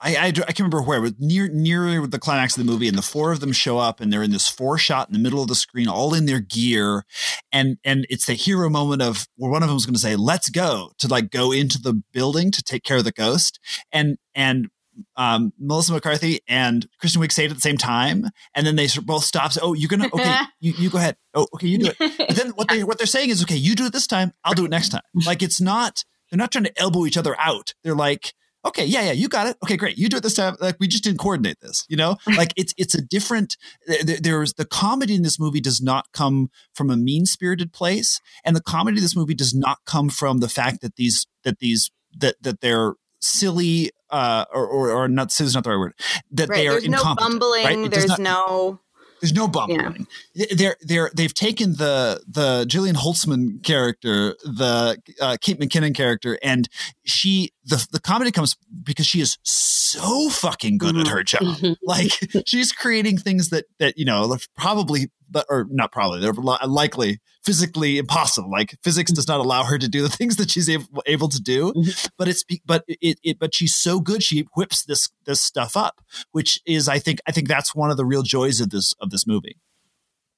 [0.04, 2.98] I, I, I can't remember where, but near near the climax of the movie, and
[2.98, 5.42] the four of them show up, and they're in this four shot in the middle
[5.42, 7.06] of the screen, all in their gear,
[7.54, 10.18] and and it's the hero moment of where one of them is going to say,
[10.18, 13.60] "Let's go," to like go into the building to take care of the ghost,
[13.94, 14.68] and and
[15.16, 18.26] um, Melissa McCarthy and Kristen Wiig say it at the same time,
[18.56, 19.52] and then they both stop.
[19.52, 21.18] Say, oh, you're gonna okay, you, you go ahead.
[21.34, 22.18] Oh, okay, you do it.
[22.18, 24.54] But then what they what they're saying is, okay, you do it this time, I'll
[24.54, 25.02] do it next time.
[25.26, 27.74] Like it's not they're not trying to elbow each other out.
[27.84, 28.34] They're like,
[28.66, 29.58] okay, yeah, yeah, you got it.
[29.64, 30.56] Okay, great, you do it this time.
[30.60, 32.18] Like we just didn't coordinate this, you know.
[32.38, 33.58] Like it's it's a different.
[34.04, 38.56] There's the comedy in this movie does not come from a mean spirited place, and
[38.56, 41.92] the comedy in this movie does not come from the fact that these that these
[42.18, 45.94] that that they're silly uh, or, or, or not silly is not the right word
[46.32, 46.58] that right.
[46.58, 47.92] they are there's no bumbling right?
[47.92, 48.80] there's not, no
[49.24, 50.06] there's no bumbling.
[50.34, 50.46] Yeah.
[50.54, 56.68] They're they're they've taken the the Jillian Holtzman character, the uh, Kate McKinnon character, and
[57.06, 61.02] she the the comedy comes because she is so fucking good mm-hmm.
[61.02, 61.42] at her job.
[61.42, 61.74] Mm-hmm.
[61.84, 62.12] like
[62.46, 65.12] she's creating things that that you know probably
[65.50, 70.02] or not probably they're likely physically impossible like physics does not allow her to do
[70.02, 72.08] the things that she's able, able to do mm-hmm.
[72.18, 76.02] but it's but it, it but she's so good she whips this this stuff up
[76.32, 79.10] which is i think i think that's one of the real joys of this of
[79.10, 79.58] this movie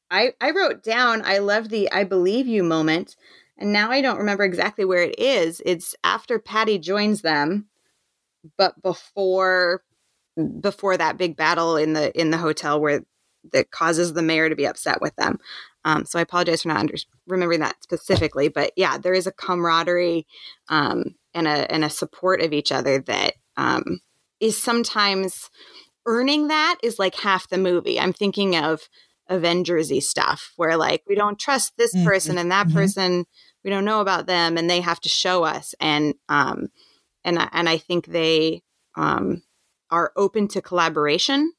[0.09, 3.15] i i wrote down i love the i believe you moment
[3.57, 7.67] and now i don't remember exactly where it is it's after patty joins them
[8.57, 9.83] but before
[10.59, 13.01] before that big battle in the in the hotel where
[13.53, 15.39] that causes the mayor to be upset with them.
[15.83, 16.95] Um, so I apologize for not under-
[17.27, 20.25] remembering that specifically, but yeah, there is a camaraderie
[20.69, 23.99] um, and a and a support of each other that um,
[24.39, 25.49] is sometimes
[26.05, 27.99] earning that is like half the movie.
[27.99, 28.89] I'm thinking of
[29.29, 32.05] Avengersy stuff where like we don't trust this mm-hmm.
[32.05, 32.77] person and that mm-hmm.
[32.77, 33.25] person
[33.63, 36.67] we don't know about them and they have to show us and um
[37.23, 38.61] and and I think they
[38.95, 39.41] um
[39.89, 41.53] are open to collaboration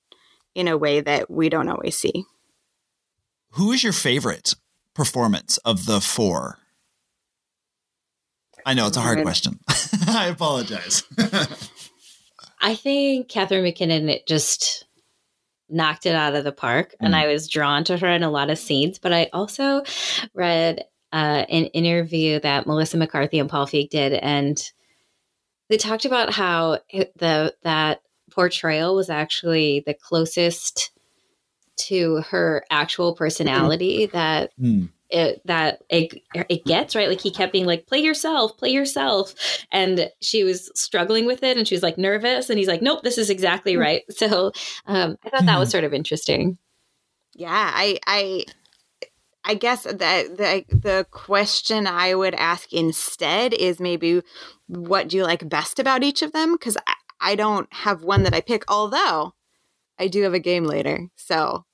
[0.55, 2.25] in a way that we don't always see.
[3.51, 4.55] Who is your favorite
[4.95, 6.59] performance of the four?
[8.65, 9.61] I know it's a hard question.
[10.09, 11.05] I apologize.
[12.61, 14.86] I think Catherine McKinnon it just
[15.69, 16.97] knocked it out of the park, mm.
[17.01, 18.99] and I was drawn to her in a lot of scenes.
[18.99, 19.83] But I also
[20.35, 24.63] read uh, an interview that Melissa McCarthy and Paul Feig did, and
[25.69, 30.91] they talked about how the that portrayal was actually the closest
[31.77, 34.89] to her actual personality that mm.
[35.11, 39.35] It that it, it gets right like he kept being like play yourself play yourself
[39.71, 43.03] and she was struggling with it and she was like nervous and he's like nope
[43.03, 43.81] this is exactly hmm.
[43.81, 44.53] right so
[44.87, 45.73] um, i thought that was hmm.
[45.73, 46.59] sort of interesting
[47.35, 48.45] yeah i i
[49.49, 49.95] I guess that
[50.37, 54.23] the the question I would ask instead is maybe
[54.67, 56.55] what do you like best about each of them?
[56.55, 59.35] Because I, I don't have one that I pick, although
[60.01, 61.09] I do have a game later.
[61.15, 61.65] So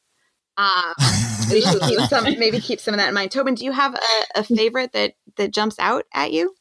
[0.57, 0.95] um,
[1.49, 3.31] maybe, keep some, maybe keep some of that in mind.
[3.31, 6.55] Tobin, do you have a, a favorite that that jumps out at you?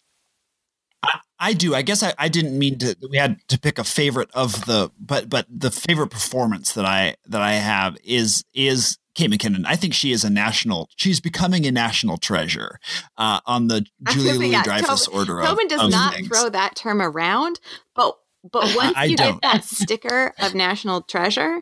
[1.39, 1.73] I do.
[1.73, 2.95] I guess I, I didn't mean to.
[3.09, 7.15] We had to pick a favorite of the, but but the favorite performance that I
[7.25, 9.63] that I have is is Kate McKinnon.
[9.65, 10.87] I think she is a national.
[10.95, 12.79] She's becoming a national treasure
[13.17, 15.41] uh, on the Julia Louis Dreyfus Tobin, order.
[15.43, 16.27] Tobin of, does of not things.
[16.27, 17.59] throw that term around,
[17.95, 18.15] but
[18.51, 19.41] but once I you don't.
[19.41, 21.61] get that sticker of national treasure,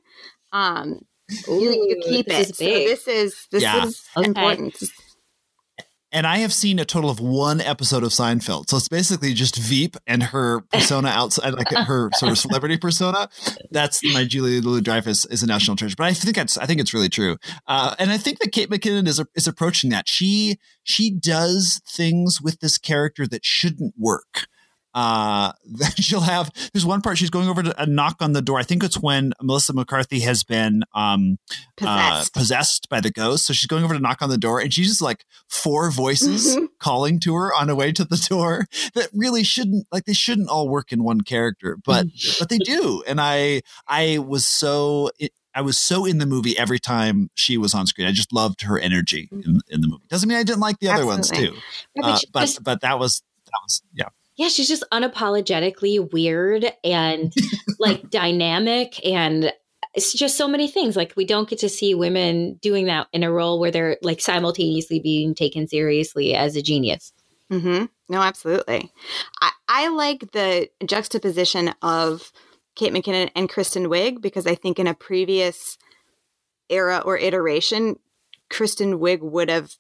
[0.52, 1.00] um,
[1.48, 2.52] you, you keep this it.
[2.52, 3.86] is So this is this Yeah.
[3.86, 4.28] is Okay.
[4.28, 4.76] important.
[6.12, 8.68] And I have seen a total of one episode of Seinfeld.
[8.68, 13.30] So it's basically just Veep and her persona outside, like her sort of celebrity persona.
[13.70, 15.94] That's my Julia Louis Dreyfus is a national treasure.
[15.96, 17.38] But I think that's I think it's really true.
[17.68, 20.10] Uh, and I think that Kate McKinnon is is approaching that.
[20.10, 24.48] She she does things with this character that shouldn't work.
[24.93, 25.52] Uh,
[25.97, 28.58] she'll have there's one part she's going over to a knock on the door.
[28.60, 31.38] I think it's when Melissa McCarthy has been um
[31.82, 32.34] uh, Possessed.
[32.34, 33.45] possessed by the ghost.
[33.45, 36.56] So she's going over to knock on the door, and she's just like four voices
[36.58, 36.67] Mhm.
[36.80, 40.49] calling to her on the way to the door that really shouldn't like they shouldn't
[40.49, 42.08] all work in one character, but
[42.39, 43.04] but they do.
[43.08, 45.10] And I I was so.
[45.56, 48.08] I was so in the movie every time she was on screen.
[48.08, 50.04] I just loved her energy in, in the movie.
[50.08, 51.56] Doesn't mean I didn't like the other ones too,
[52.02, 54.06] uh, she but just- but that was that was yeah.
[54.39, 57.34] Yeah, she's just unapologetically weird and
[57.80, 59.52] like dynamic and
[59.93, 60.95] it's just so many things.
[60.95, 64.21] Like we don't get to see women doing that in a role where they're like
[64.21, 67.12] simultaneously being taken seriously as a genius.
[67.52, 67.86] Mm-hmm.
[68.08, 68.93] No, absolutely.
[69.41, 72.32] I, I like the juxtaposition of
[72.75, 75.78] Kate McKinnon and Kristen Wiig because I think in a previous
[76.69, 77.99] era or iteration,
[78.49, 79.71] Kristen Wiig would have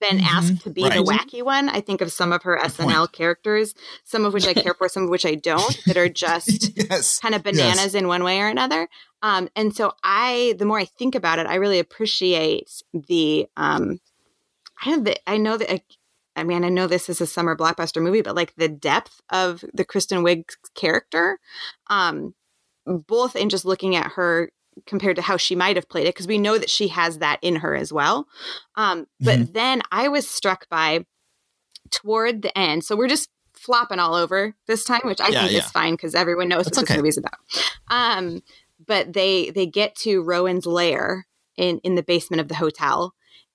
[0.00, 1.68] been asked to be the wacky one.
[1.68, 4.88] I think of some of her Good SNL characters, some of which I care for,
[4.88, 7.18] some of which I don't, that are just yes.
[7.18, 8.88] kind of bananas in one way or another.
[9.22, 14.00] Um, and so I, the more I think about it, I really appreciate the, um,
[14.84, 15.82] I have the, I know that, I,
[16.34, 19.64] I mean, I know this is a summer blockbuster movie, but like the depth of
[19.72, 21.38] the Kristen Wiig character,
[21.88, 22.34] um,
[22.86, 24.50] both in just looking at her
[24.86, 27.38] compared to how she might have played it, because we know that she has that
[27.42, 28.26] in her as well.
[28.76, 31.04] Um, but then I was struck by
[31.90, 32.84] toward the end.
[32.84, 35.58] So we're just flopping all over this time, which I Yeah, think yeah.
[35.58, 36.94] is fine because everyone knows That's what okay.
[36.94, 37.34] this movie's about.
[37.88, 38.42] Um,
[38.84, 43.14] but they they get to Rowan's lair in in the basement of the hotel.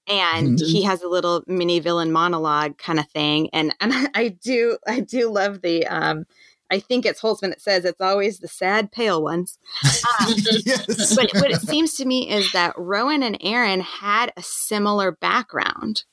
[0.09, 0.71] And Mhm.
[0.71, 5.01] he has a little mini villain monologue kind of thing, and and I do I
[5.01, 6.25] do love the um,
[6.69, 9.57] I think it's Holtzmann that says it's always the sad pale ones.
[9.83, 10.33] Um,
[10.65, 11.15] yes.
[11.15, 16.03] but what it seems to me is that Rowan and Erin had a similar background.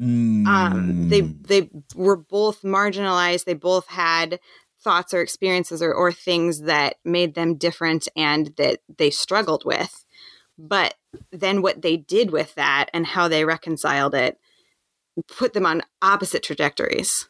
[0.00, 1.46] Um, they Mm.
[1.46, 3.44] they were both marginalized.
[3.44, 4.40] They both had
[4.82, 10.04] thoughts or experiences or, or things that made them different and that they struggled with.
[10.58, 10.94] But
[11.30, 14.38] then what they did with that and how they reconciled it
[15.28, 17.28] put them on opposite trajectories.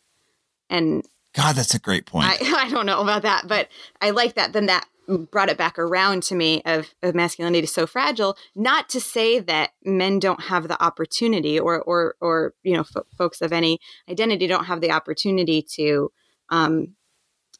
[0.70, 2.26] And God, that's a great point.
[2.28, 3.68] I, I don't know about that, but
[4.00, 4.52] I like that.
[4.52, 4.86] Then that
[5.30, 8.36] brought it back around to me of, of masculinity is so fragile.
[8.54, 13.06] Not to say that men don't have the opportunity, or or or you know, fo-
[13.16, 16.10] folks of any identity don't have the opportunity to
[16.50, 16.94] um,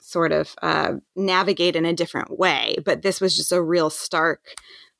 [0.00, 2.76] sort of uh, navigate in a different way.
[2.84, 4.40] But this was just a real stark,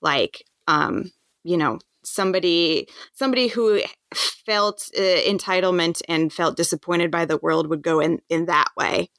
[0.01, 1.13] like um,
[1.45, 3.81] you know, somebody somebody who
[4.15, 9.11] felt uh, entitlement and felt disappointed by the world would go in in that way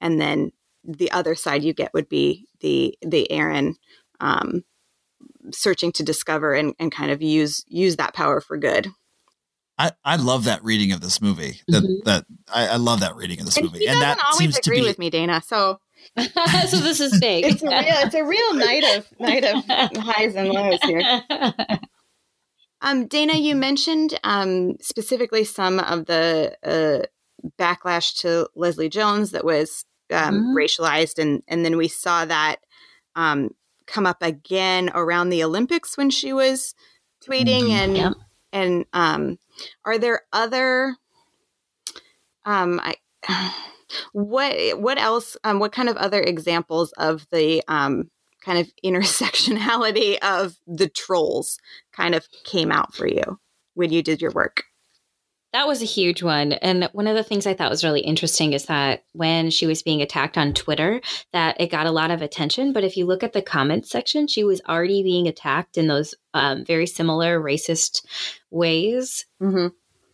[0.00, 0.52] and then
[0.84, 3.76] the other side you get would be the the Erin
[4.20, 4.64] um,
[5.52, 8.88] searching to discover and, and kind of use use that power for good.
[9.80, 11.60] I, I love that reading of this movie.
[11.68, 12.04] That Mhm.
[12.04, 14.38] that I, I love that reading of this And movie, he and doesn't that always
[14.38, 15.42] seems to agree be with me, Dana.
[15.46, 15.78] So
[16.18, 17.44] so this is big.
[17.44, 19.64] it's a real it's a real night of night of
[20.02, 21.02] highs and lows here.
[22.80, 27.06] Um, Dana, you mentioned um, specifically some of the uh,
[27.58, 30.54] backlash to Leslie Jones that was um, Mhm.
[30.54, 32.56] racialized, and and then we saw that
[33.14, 33.50] um,
[33.86, 36.74] come up again around the Olympics when she was
[37.24, 37.70] tweeting, Mhm.
[37.70, 38.12] and Yep.
[38.52, 39.38] and um,
[39.84, 40.96] are there other
[42.44, 42.94] um, I.
[44.12, 45.34] What what else?
[45.44, 48.10] Um, what kind of other examples of the um,
[48.44, 51.58] kind of intersectionality of the trolls
[51.92, 53.38] kind of came out for you
[53.74, 54.64] when you did your work?
[55.52, 56.52] that was a huge one.
[56.52, 59.82] And one of the things I thought was really interesting is that when she was
[59.82, 61.00] being attacked on Twitter,
[61.32, 62.72] that it got a lot of attention.
[62.72, 66.14] But if you look at the comments section, she was already being attacked in those
[66.34, 68.04] um, very similar racist
[68.50, 69.68] ways Mm-hmm.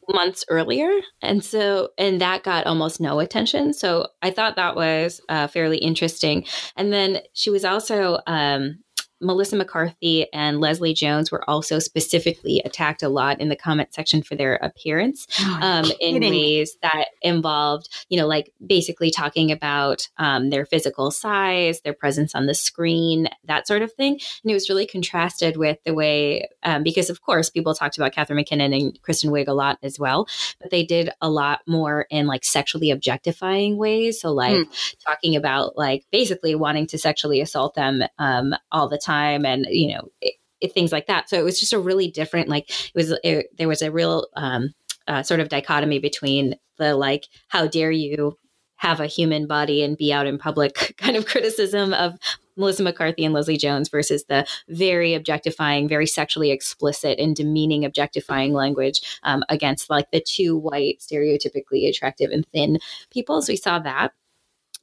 [0.08, 0.90] Months earlier.
[1.22, 3.72] And so, and that got almost no attention.
[3.72, 6.44] So I thought that was uh, fairly interesting.
[6.76, 8.83] And then she was also, um,
[9.24, 14.22] Melissa McCarthy and Leslie Jones were also specifically attacked a lot in the comment section
[14.22, 15.26] for their appearance
[15.60, 21.80] um, in ways that involved, you know, like basically talking about um, their physical size,
[21.80, 24.14] their presence on the screen, that sort of thing.
[24.42, 28.12] And it was really contrasted with the way, um, because of course, people talked about
[28.12, 30.28] Catherine McKinnon and Kristen Wiig a lot as well,
[30.60, 34.20] but they did a lot more in like sexually objectifying ways.
[34.20, 34.66] So, like
[35.06, 39.94] talking about like basically wanting to sexually assault them um, all the time and, you
[39.94, 41.28] know, it, it, things like that.
[41.28, 44.26] So it was just a really different, like, it was, it, there was a real
[44.36, 44.72] um,
[45.06, 48.36] uh, sort of dichotomy between the like, how dare you
[48.76, 52.18] have a human body and be out in public kind of criticism of
[52.56, 58.52] Melissa McCarthy and Leslie Jones versus the very objectifying, very sexually explicit and demeaning objectifying
[58.52, 62.78] language um, against like the two white, stereotypically attractive and thin
[63.10, 63.42] people.
[63.42, 64.12] So we saw that.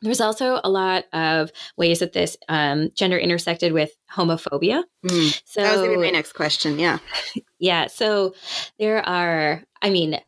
[0.02, 4.84] There's also a lot of ways that this um, gender intersected with homophobia.
[5.06, 5.42] Mm.
[5.46, 6.80] So that was gonna be my next question.
[6.80, 6.98] Yeah.
[7.60, 7.88] yeah.
[7.88, 8.34] So
[8.80, 10.20] there are, I mean,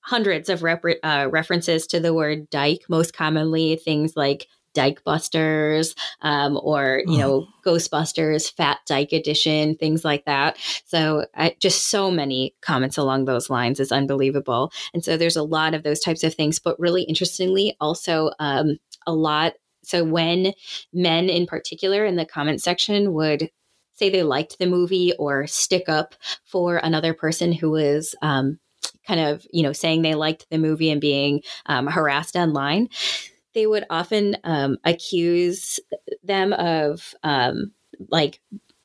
[0.00, 5.94] hundreds of rep- uh, references to the word dyke, most commonly things like Dyke Busters,
[6.22, 10.56] um, or you know, Ghostbusters, Fat Dyke Edition, things like that.
[10.86, 14.72] So, I, just so many comments along those lines is unbelievable.
[14.94, 16.58] And so, there's a lot of those types of things.
[16.58, 19.54] But really interestingly, also um, a lot.
[19.84, 20.52] So, when
[20.92, 23.50] men in particular in the comment section would
[23.94, 26.14] say they liked the movie or stick up
[26.44, 28.58] for another person who was um,
[29.06, 32.88] kind of you know saying they liked the movie and being um, harassed online
[33.54, 35.80] they would often um, accuse
[36.22, 37.72] them of um,
[38.10, 38.40] like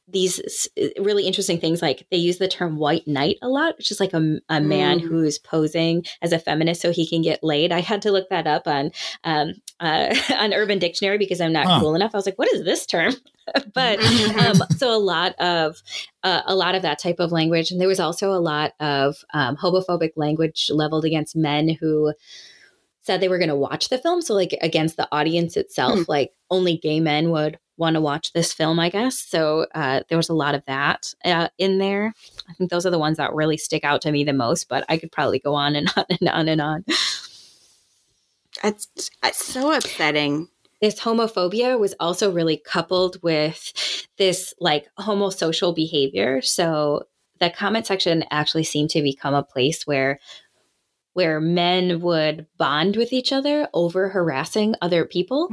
[0.07, 0.68] these
[0.99, 4.14] really interesting things like they use the term white knight a lot which is like
[4.14, 5.03] a, a man Mm.
[5.03, 8.45] who's posing as a feminist so he can get laid i had to look that
[8.45, 8.91] up on
[9.24, 11.80] um, uh, on urban dictionary because i'm not Huh.
[11.80, 13.14] cool enough i was like what is this term
[13.74, 13.97] but
[14.38, 15.82] um, so a lot of
[16.24, 19.16] uh, a lot of that type of language and there was also a lot of
[19.34, 22.14] um, homophobic language leveled against men who
[23.04, 26.04] said they were going to watch the film so like against the audience itself Hmm.
[26.08, 30.18] like only gay men would want to watch this film i guess so uh, there
[30.18, 32.14] was a lot of that uh, in there
[32.49, 34.86] i think those are the ones that really stick out to me the most but
[34.89, 36.86] i could probably go on and on and on and on
[38.64, 38.88] It's,
[39.24, 40.47] it's so upsetting.
[40.80, 43.74] this homophobia was also really coupled with
[44.18, 46.41] this like homosocial behavior.
[46.41, 47.04] So
[47.39, 50.20] the comment section actually seemed to become a place where
[51.14, 55.47] where men would bond with each other over harassing other people.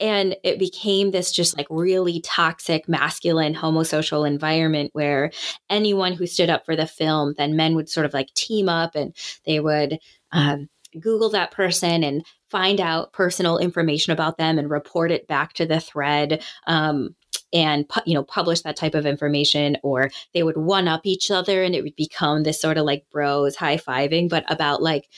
[0.00, 5.30] And it became this just like really toxic masculine homosocial environment where
[5.70, 8.94] anyone who stood up for the film then men would sort of like team up
[8.94, 9.14] and
[9.46, 9.98] they would
[10.32, 10.68] um,
[11.00, 15.66] google that person and find out personal information about them and report it back to
[15.66, 16.42] the thread.
[16.66, 17.16] Um,
[17.54, 21.30] and pu- you know publish that type of information or they would one up each
[21.30, 25.08] other and it would become this sort of like bros high-fiving but about like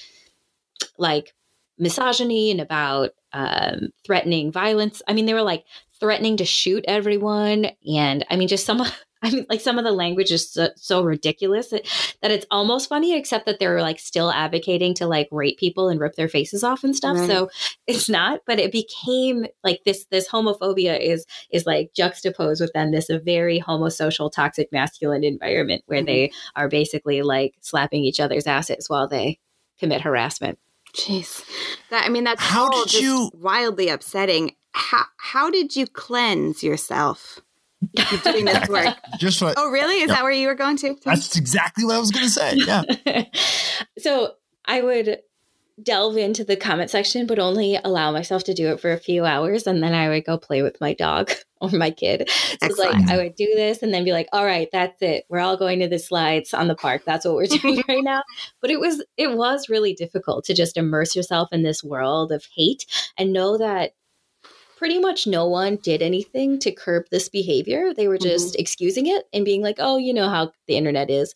[0.98, 1.34] like
[1.78, 5.02] misogyny and about um, threatening violence.
[5.06, 5.64] I mean they were like
[5.98, 8.82] threatening to shoot everyone and i mean just some
[9.22, 11.86] I mean, like some of the language is so, so ridiculous that,
[12.20, 15.98] that it's almost funny, except that they're like still advocating to like rape people and
[15.98, 17.16] rip their faces off and stuff.
[17.18, 17.26] Right.
[17.26, 17.50] So
[17.86, 20.06] it's not, but it became like this.
[20.10, 26.00] This homophobia is is like juxtaposed with then this very homosocial, toxic, masculine environment where
[26.00, 26.06] mm-hmm.
[26.06, 29.38] they are basically like slapping each other's asses while they
[29.78, 30.58] commit harassment.
[30.94, 31.42] Jeez.
[31.90, 34.54] That I mean that's How all did just you- wildly upsetting.
[34.72, 37.40] How how did you cleanse yourself
[38.22, 38.96] doing this work?
[39.18, 39.96] Just what, Oh really?
[39.96, 40.16] Is Yeah.
[40.16, 40.96] that where you were going to?
[41.04, 42.54] that's exactly what I was going to say.
[42.56, 43.24] Yeah.
[43.98, 44.32] so
[44.64, 45.18] I would
[45.82, 49.26] delve into the comment section, but only allow myself to do it for a few
[49.26, 49.66] hours.
[49.66, 51.30] And then I would go play with my dog
[51.60, 52.30] or my kid.
[52.62, 55.24] So like I would do this and then be like, all right, that's it.
[55.28, 57.02] We're all going to the slides on the park.
[57.04, 58.22] That's what we're doing right now.
[58.62, 62.46] But it was it was really difficult to just immerse yourself in this world of
[62.56, 62.86] hate
[63.18, 63.92] and know that
[64.76, 67.94] pretty much no one did anything to curb this behavior.
[67.94, 71.34] They were just excusing it and being like, oh, you know how the internet is.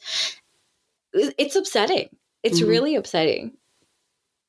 [1.13, 2.09] It's upsetting.
[2.43, 2.69] It's Mhm.
[2.69, 3.57] really upsetting.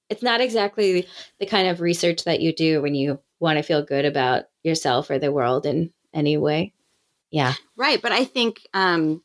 [0.09, 1.07] It's not exactly
[1.39, 5.09] the kind of research that you do when you want to feel good about yourself
[5.09, 6.73] or the world in any way.
[7.31, 7.53] Yeah.
[7.77, 9.23] Right, but I think um,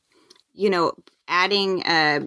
[0.54, 0.92] you know,
[1.28, 2.20] adding a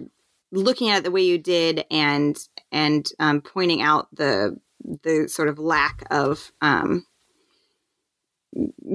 [0.52, 2.38] looking at it the way you did and
[2.70, 4.60] and um, pointing out the
[5.02, 7.06] the sort of lack of um,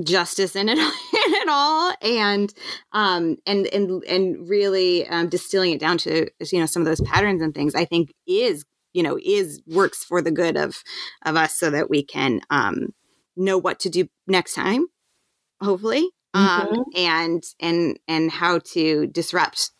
[0.03, 2.53] justice in it, in it all and
[2.91, 7.01] um and and and really um, distilling it down to you know some of those
[7.01, 10.83] patterns and things i think is you know is works for the good of
[11.25, 12.93] of us so that we can um
[13.37, 14.87] know what to do next time
[15.61, 16.83] hopefully um Mhm.
[16.95, 19.71] and and and how to disrupt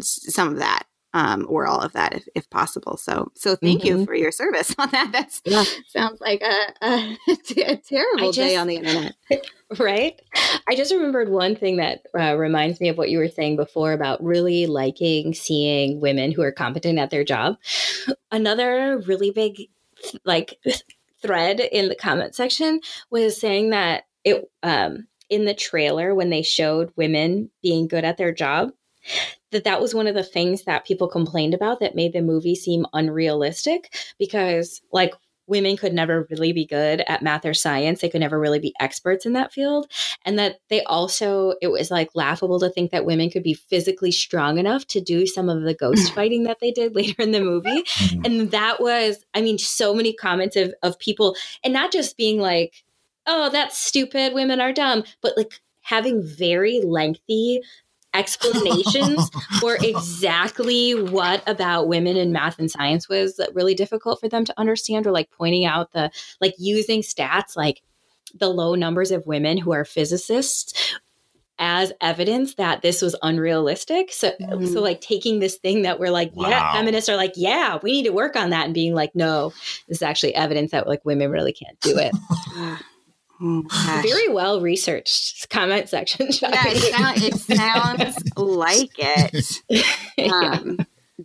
[0.00, 0.84] some of that
[1.16, 4.04] um or all of that if, if possible so so thank you Mhm.
[4.04, 5.64] for your service on that that's Yeah.
[5.88, 7.18] sounds like a, a,
[7.72, 9.14] a terrible day on the internet
[9.80, 10.20] right?
[10.68, 13.92] I just remembered one thing that uh, reminds me of what you were saying before
[13.92, 17.56] about really liking seeing women who are competent at their job.
[18.30, 19.68] Another really big,
[20.24, 20.60] like,
[21.20, 26.42] thread in the comment section was saying that it, um, in the trailer, when they
[26.42, 28.70] showed women being good at their job,
[29.52, 32.54] that that was one of the things that people complained about that made the movie
[32.54, 35.14] seem unrealistic because, like,
[35.46, 38.00] women could never really be good at math or science.
[38.00, 39.90] They could never really be experts in that field.
[40.24, 44.10] And that they also, it was like laughable to think that women could be physically
[44.10, 47.40] strong enough to do some of the ghost fighting that they did later in the
[47.40, 47.82] movie.
[47.82, 48.24] Mm-hmm.
[48.24, 52.40] And that was, I mean, so many comments of, of people, and not just being
[52.40, 52.84] like,
[53.26, 57.62] oh, that's stupid, women are dumb, but like having very lengthy
[58.18, 64.44] explanations for exactly what about women in math and science was really difficult for them
[64.44, 66.10] to understand or like pointing out the
[66.40, 67.82] like using stats like
[68.34, 70.94] the low numbers of women who are physicists
[71.58, 74.12] as evidence that this was unrealistic.
[74.12, 74.70] So Mhm.
[74.70, 78.02] so like taking this thing that we're like yeah feminists are like yeah we need
[78.04, 79.54] to work on that and being like no
[79.88, 82.12] this is actually evidence that like women really can't do it
[83.40, 84.02] Oh, gosh.
[84.02, 87.34] very well researched comment section yeah, it, sound, it
[88.14, 89.62] sounds like it.
[90.16, 90.32] Yeah.
[90.32, 90.78] Um,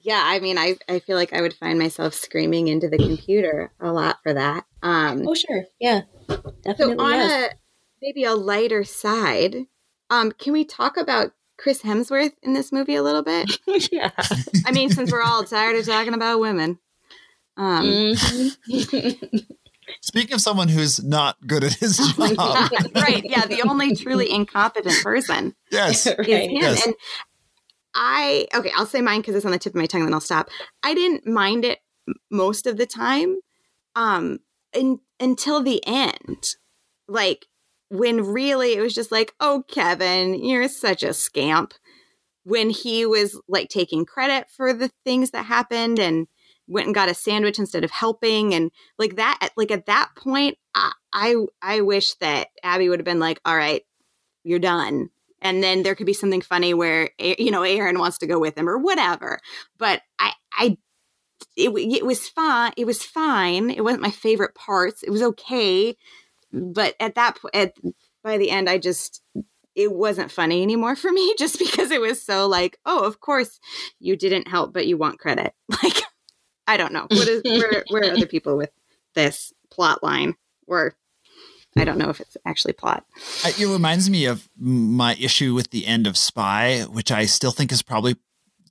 [0.03, 3.72] yeah, I mean, I, I feel like I would find myself screaming into the computer
[3.80, 4.66] a lot for that.
[4.84, 6.01] Um, oh sure yeah
[6.64, 6.95] Definitely.
[6.95, 7.51] so on yes.
[7.51, 7.55] a
[8.01, 9.55] maybe a lighter side,
[10.09, 13.51] um, can we talk about Chris Hemsworth in this movie a little bit?
[13.91, 14.12] yeah.
[14.66, 16.80] I mean, since we're all tired of talking about women.
[17.57, 19.45] Um, Mhm.
[20.01, 23.23] Speaking of someone who's not good at his job, right.
[23.23, 23.45] Yeah.
[23.45, 26.27] The only truly incompetent person yes, is right.
[26.27, 26.51] him.
[26.51, 26.86] Yes.
[26.86, 26.95] And
[27.93, 30.13] I, okay, I'll say mine because it's on the tip of my tongue, and then
[30.13, 30.49] I'll stop.
[30.84, 31.79] I didn't mind it
[32.29, 33.38] most of the time
[33.95, 34.39] um,
[34.73, 36.55] in, until the end.
[37.07, 37.47] Like,
[37.89, 41.73] when really it was just like, oh, Kevin, you're such a scamp.
[42.43, 46.27] When he was like taking credit for the things that happened and
[46.72, 50.57] went and got a sandwich instead of helping and like that like at that point
[50.74, 53.84] I I, I wish that Abby would have been like all right
[54.43, 55.09] you're done.
[55.41, 58.57] And then there could be something funny where you know Erin wants to go with
[58.57, 59.39] him or whatever.
[59.78, 60.78] But I I
[61.57, 63.72] it, it was fine it was fine.
[63.72, 65.03] It wasn't my favorite parts.
[65.03, 65.95] It was okay.
[66.53, 67.74] But at that point at
[68.24, 69.24] by the end I just
[69.74, 73.59] it wasn't funny anymore for me just because it was so like oh of course
[73.99, 75.53] you didn't help but you want credit.
[75.84, 76.03] Like
[76.68, 77.07] I don't know.
[77.09, 78.72] What is where where are other people with
[79.16, 80.36] this plot line?
[80.68, 80.95] Or
[81.78, 83.05] I don't know if it's actually plot.
[83.45, 87.51] Uh, It reminds me of my issue with the end of Spy, which I still
[87.51, 88.16] think is probably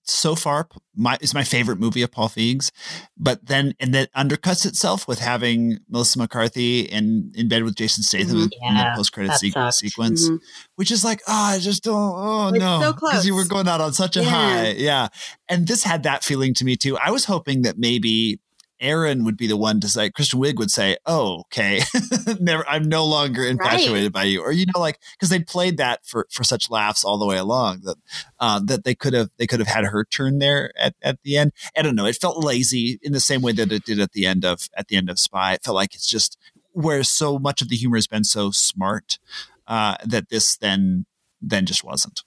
[0.02, 2.72] so far my is my favorite movie of Paul Feig's.
[3.16, 8.02] But then and that undercuts itself with having Melissa McCarthy in in bed with Jason
[8.02, 8.42] Statham Mhm.
[8.62, 10.38] in Yeah, the post credit se- sequence, Mhm.
[10.76, 11.94] which is like, oh, I just don't.
[12.16, 13.24] Oh It's no, so close.
[13.24, 14.30] you were going out on such a Yeah.
[14.30, 15.08] high, yeah.
[15.48, 16.96] And this had that feeling to me too.
[16.98, 18.40] I was hoping that maybe.
[18.80, 21.82] Erin would be the one to say, Kristen Wiig would say, "Oh, okay,
[22.40, 22.66] never.
[22.68, 26.26] I'm no longer infatuated by you," or you know, like because they played that for
[26.30, 27.96] for such laughs all the way along that
[28.38, 31.36] uh, that they could have they could have had her turn there at, at the
[31.36, 31.52] end.
[31.76, 32.06] I don't know.
[32.06, 34.88] It felt lazy in the same way that it did at the end of at
[34.88, 35.54] the end of Spy.
[35.54, 36.38] It felt like it's just
[36.72, 39.18] where so much of the humor has been so smart
[39.66, 41.06] uh, that this then
[41.40, 42.22] then just wasn't.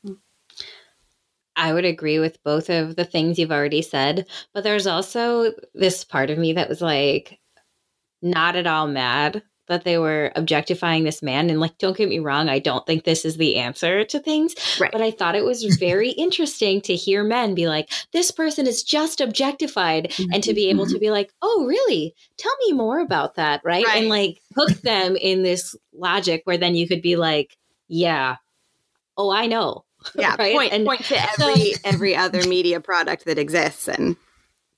[1.55, 6.03] I would agree with both of the things you've already said, but there's also this
[6.03, 7.39] part of me that was like
[8.21, 12.19] not at all mad that they were objectifying this man and like don't get me
[12.19, 14.91] wrong, I don't think this is the answer to things, Right.
[14.91, 18.83] but I thought it was very interesting to hear men be like this person is
[18.83, 20.99] just objectified and to be able to mm-hmm.
[20.99, 22.13] be like, "Oh, really?
[22.37, 23.85] Tell me more about that." Right?
[23.85, 23.97] Right.
[23.99, 28.37] And like hook them in this logic where then you could be like, "Yeah.
[29.17, 29.85] Oh, I know."
[30.15, 30.55] yeah Right?
[30.55, 34.15] point And point to so- every every other media product that exists and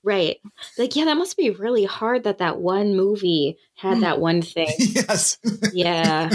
[0.02, 0.38] Right.
[0.78, 4.68] Like, yeah, that must be really hard that that one movie had that one thing.
[4.78, 5.36] yes,
[5.72, 6.30] Yeah.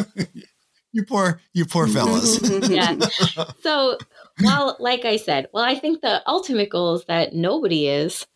[0.91, 2.37] you poor you poor mm-hmm, fellas.
[2.39, 3.39] Mm-hmm, mm-hmm.
[3.39, 3.45] yeah.
[3.61, 3.97] So
[4.43, 8.27] well, like I said, well, I think the ultimate goal is that nobody is.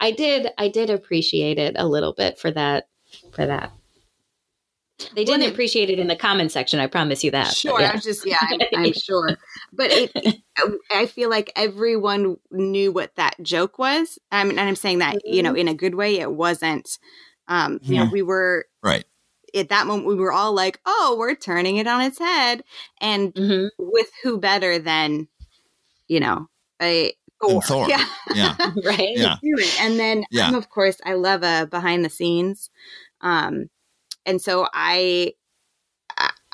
[0.00, 2.88] I did, I did appreciate it a little bit for that,
[3.32, 3.72] for that.
[5.14, 6.80] They didn't Well, appreciate it in the comment section.
[6.80, 7.48] I promise you that.
[7.54, 7.92] Sure, yeah.
[7.94, 9.36] I'm just yeah, I'm, I'm sure.
[9.72, 10.42] But it,
[10.90, 14.18] I feel like everyone knew what that joke was.
[14.30, 16.18] I mean, and I'm saying that you know in a good way.
[16.18, 16.98] It wasn't.
[17.48, 19.04] Um, you know, we were Right.
[19.54, 20.06] at that moment.
[20.06, 22.62] We were all like, "Oh, we're turning it on its head,"
[23.00, 23.70] and Mhm.
[23.78, 25.26] with who better than
[26.08, 26.48] you know
[26.80, 27.62] a Thor?
[27.62, 27.88] Thor.
[27.88, 28.56] Yeah, Yeah.
[28.84, 29.08] right.
[29.16, 29.36] Yeah.
[29.80, 30.48] And then, Yeah.
[30.48, 32.68] um, of course, I love a behind the scenes,
[33.22, 33.70] um,
[34.26, 35.34] and so I,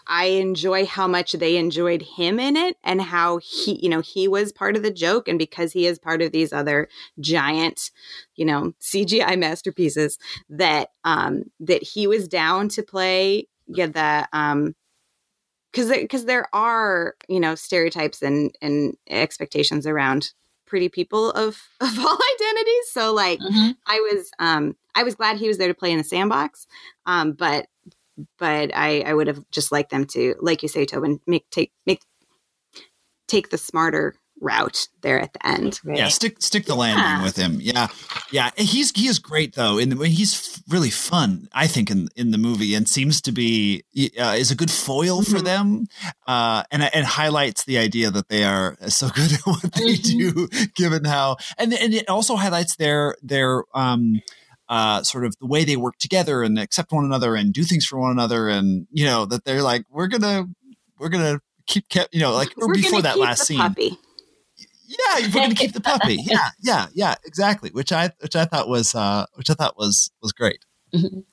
[0.08, 4.28] I- enjoy how much they enjoyed him in it, and how he, you know, he
[4.28, 6.88] was part of the joke, and because he is part of these other
[7.20, 7.90] giant,
[8.36, 13.48] you know, CGI masterpieces, that um, that he was down to play.
[13.66, 14.76] Yeah, the um,
[15.72, 20.32] because because there are you know stereotypes and and expectations around
[20.66, 23.76] pretty people of of all identities so like Mhm.
[23.86, 26.66] i was um i was glad he was there to play in the sandbox
[27.06, 27.66] um but
[28.38, 31.72] but i i would have just liked them to like you say tobin make take
[31.86, 32.00] make
[33.28, 35.98] take the smarter route there at the end Right.
[35.98, 36.78] Yeah, stick stick the Yeah.
[36.80, 37.58] landing with him.
[37.60, 37.88] Yeah,
[38.30, 38.50] yeah.
[38.56, 41.48] He's he is great though, and he's really fun.
[41.52, 43.82] I think in in the movie, and seems to be
[44.20, 45.44] uh, is a good foil for Mhm.
[45.44, 45.86] them,
[46.26, 50.48] uh, and and highlights the idea that they are so good at what they do,
[50.74, 54.20] given how and and it also highlights their their um
[54.68, 57.86] uh sort of the way they work together and accept one another and do things
[57.86, 60.44] for one another, and you know that they're like we're gonna
[60.98, 63.96] we're gonna keep kept you know like or We're before that last scene puppy.
[64.86, 66.18] Yeah, we're gonna keep the puppy.
[66.24, 67.70] Yeah, yeah, yeah, exactly.
[67.70, 70.64] Which I which I thought was uh which I thought was was great.
[70.94, 71.24] Mhm.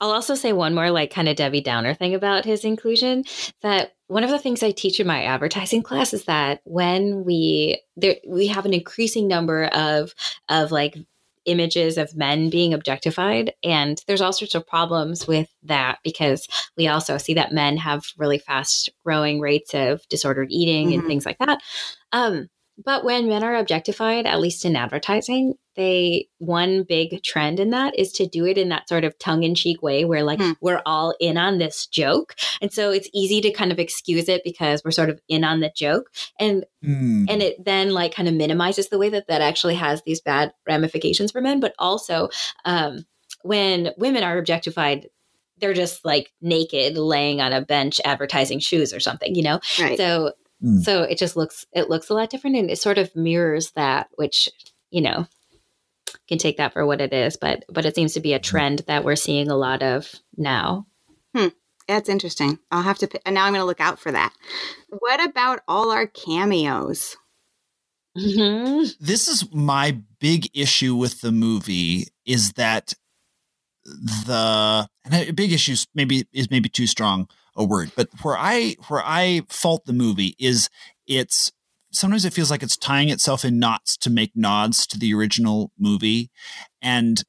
[0.00, 3.24] I'll also say one more like kind of Debbie Downer thing about his inclusion
[3.62, 7.80] that one of the things I teach in my advertising class is that when we
[7.96, 10.12] there we have an increasing number of
[10.48, 10.96] of like
[11.44, 16.86] images of men being objectified and there's all sorts of problems with that because we
[16.86, 21.06] also see that men have really fast growing rates of disordered eating and Mhm.
[21.08, 21.60] things like that
[22.12, 22.48] um
[22.82, 27.98] but when men are objectified, at least in advertising, they one big trend in that
[27.98, 30.52] is to do it in that sort of tongue-in-cheek way where like Hmm.
[30.60, 32.34] we're all in on this joke.
[32.60, 35.60] And so it's easy to kind of excuse it because we're sort of in on
[35.60, 36.10] the joke.
[36.38, 37.26] And Mm.
[37.30, 40.52] and it then like kind of minimizes the way that that actually has these bad
[40.66, 42.28] ramifications for men but also
[42.64, 43.06] um,
[43.42, 45.08] when women are objectified
[45.58, 49.96] they're just like naked laying on a bench advertising shoes or something you know right
[49.96, 50.82] so Mm.
[50.84, 54.08] so it just looks it looks a lot different and it sort of mirrors that
[54.16, 54.48] which
[54.90, 55.26] you know
[56.28, 58.80] can take that for what it is but but it seems to be a trend
[58.86, 60.86] that we're seeing a lot of now
[61.88, 62.58] That's interesting.
[62.70, 63.08] I'll have to.
[63.08, 64.32] pi- And now I'm going to look out for that.
[65.00, 67.16] What about all our cameos?
[68.16, 68.94] Mhm.
[69.00, 72.94] This is my big issue with the movie is that
[73.84, 78.36] the and a big issue is maybe is maybe too strong a word, but where
[78.36, 80.68] I where I fault the movie is
[81.06, 81.52] it's
[81.92, 85.70] sometimes it feels like it's tying itself in knots to make nods to the original
[85.78, 86.30] movie,
[86.80, 87.22] and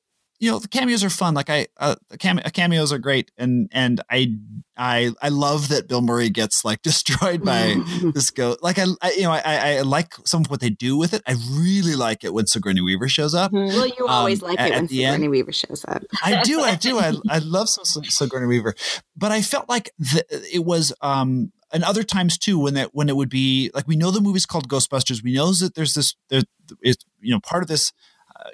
[0.44, 1.34] you know the cameos are fun.
[1.34, 4.36] Like I, uh, came- cameos are great, and and I
[4.76, 7.76] I I love that Bill Murray gets like destroyed by
[8.14, 9.42] this go like I, I you know I,
[9.78, 11.22] I like some of what they do with it.
[11.26, 13.54] I really like it when Sigourney Weaver shows up.
[13.54, 16.04] well, you always Um, like at- it when the end- Sigourney Weaver shows up.
[16.24, 18.76] I do, I do, I I love some Sig- Sigourney Weaver,
[19.16, 20.24] but I felt like the,
[20.54, 23.96] it was um and other times too when that when it would be like we
[23.96, 25.24] know the movie's called Ghostbusters.
[25.24, 26.42] We know that there's this there
[26.84, 27.94] is you know part of this uh,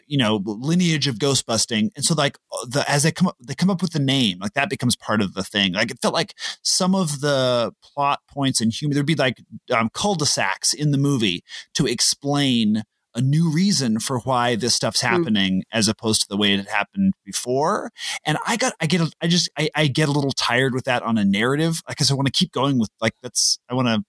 [0.06, 2.38] you know lineage of ghost busting and so like
[2.68, 5.22] the as they come up they come up with the name like that becomes part
[5.22, 5.74] of the thing.
[5.74, 9.42] Like it felt like some of the plot points and humor there'd be like
[9.76, 11.44] um, cul-de-sacs in the movie
[11.76, 12.84] to explain
[13.16, 16.68] a new reason for why this stuff's happening as opposed to the way it had
[16.68, 17.92] happened before.
[18.26, 21.04] And i got i get i just i, I get a little tired with that
[21.04, 24.04] on a narrative because i want to keep going with like that's i want to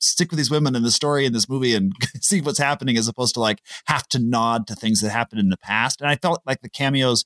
[0.00, 3.06] stick with these women in the story in this movie and see what's happening as
[3.06, 6.16] opposed to like have to nod to things that happened in the past and i
[6.16, 7.24] felt like the cameos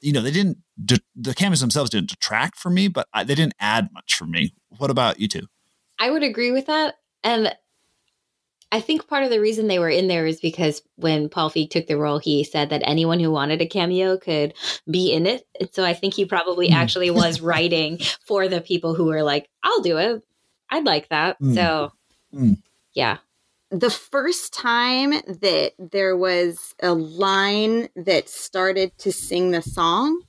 [0.00, 3.34] you know they didn't de- the cameos themselves didn't detract for me but I, they
[3.34, 5.46] didn't add much for me what about you two
[5.98, 6.96] I would agree with that.
[7.22, 7.54] And
[8.72, 11.70] I think part of the reason they were in there is because when Paul Feig
[11.70, 14.54] took the role, he said that anyone who wanted a cameo could
[14.90, 15.46] be in it.
[15.60, 16.74] And so I think he probably Hmm.
[16.74, 20.22] actually was writing for the people who were like, I'll do it.
[20.72, 21.36] I'd like that.
[21.38, 21.54] Hmm.
[21.54, 21.92] So,
[22.32, 22.52] Hmm.
[22.94, 23.18] yeah.
[23.70, 30.20] the first time that there was a line that started to sing the song,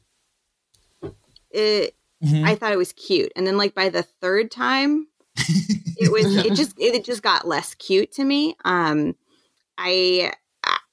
[1.52, 2.46] it, Mhm.
[2.46, 3.32] I thought it was cute.
[3.36, 5.08] And then, like, by the third time,
[5.98, 8.56] it was it just it just got less cute to me.
[8.64, 9.16] Um,
[9.78, 10.32] I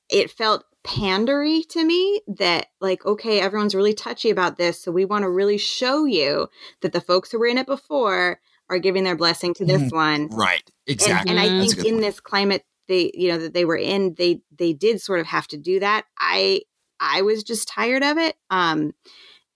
[0.08, 5.04] it felt pandery to me that like okay everyone's really touchy about this so we
[5.04, 6.48] want to really show you
[6.80, 8.40] that the folks who were in it before
[8.70, 9.92] are giving their blessing to this Mhm.
[9.92, 10.62] one Right.
[10.86, 11.30] Exactly.
[11.30, 12.04] and, and i That's think in point.
[12.04, 15.46] this climate they you know that they were in they they did sort of have
[15.48, 16.62] to do that i
[17.00, 18.92] i was just tired of it um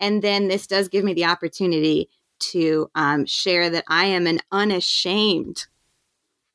[0.01, 2.09] and then this does give me the opportunity
[2.41, 5.67] to um share that i am an unashamed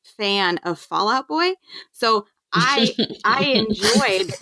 [0.04, 1.52] fan of fallout boy
[1.92, 2.94] so i
[3.24, 4.32] i enjoyed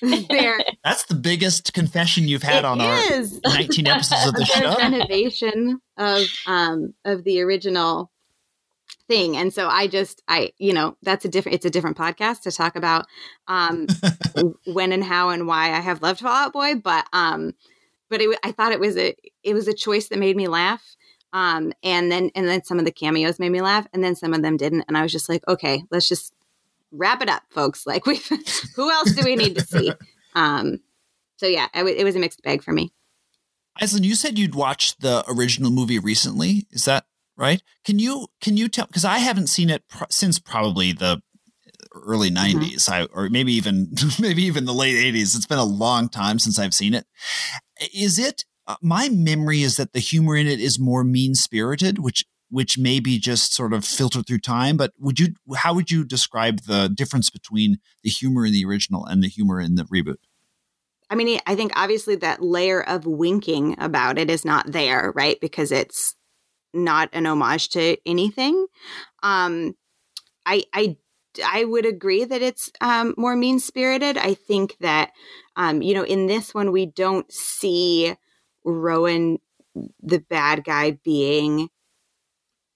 [0.00, 2.98] their their That's the biggest confession you've had on our
[3.44, 4.76] 19 episodes of the the show.
[4.76, 8.10] renovation of um of the original
[9.08, 9.36] thing.
[9.36, 12.50] And so i just i you know that's a different it's a different podcast to
[12.50, 13.06] talk about
[13.46, 13.86] um
[14.66, 17.54] when and how and why i have loved fallout boy but um
[18.10, 19.14] but it, i thought it was a
[19.44, 20.95] it was a choice that made me laugh
[21.32, 24.32] um and then and then some of the cameos made me laugh and then some
[24.32, 26.32] of them didn't and i was just like okay let's just
[26.92, 28.20] wrap it up folks like we
[28.74, 29.92] who else do we need to see
[30.34, 30.78] um
[31.36, 32.92] so yeah it, it was a mixed bag for me
[33.80, 36.66] Aislinn, you said you'd watched the original movie recently.
[36.70, 37.04] Is that
[37.36, 37.62] right?
[37.84, 38.86] Can you can you tell?
[38.86, 41.20] Because I haven't seen it pro- since probably the
[41.92, 42.58] early Mm-hmm.
[42.58, 45.36] 90s, I, or maybe even maybe even the late 80s.
[45.36, 47.06] It's been a long time since I've seen it.
[47.94, 48.46] Is it?
[48.66, 52.78] Uh, my memory is that the humor in it is more mean spirited, which which
[52.78, 54.76] may be just sort of filtered through time.
[54.76, 55.34] But would you?
[55.56, 59.60] How would you describe the difference between the humor in the original and the humor
[59.60, 60.16] in the reboot?
[61.08, 65.40] I mean, I think obviously that layer of winking about it is not there, right?
[65.40, 66.16] Because it's
[66.74, 68.66] not an homage to anything.
[69.22, 69.74] Um,
[70.44, 70.96] I, I,
[71.44, 74.18] I would agree that it's um, more mean spirited.
[74.18, 75.12] I think that,
[75.54, 78.16] um, you know, in this one, we don't see
[78.66, 79.38] Rowan,
[80.02, 81.68] the bad guy, being,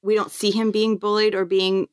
[0.02, 1.88] we don't see him being bullied or being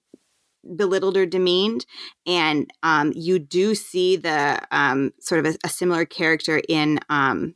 [0.76, 1.86] belittled or demeaned.
[2.26, 7.56] And um, you do see the um, sort of a, a similar character in um,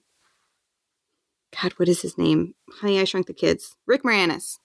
[1.62, 2.56] god what is his name?
[2.80, 3.76] Honey i shrunk the kids.
[3.86, 4.58] Rick moranis.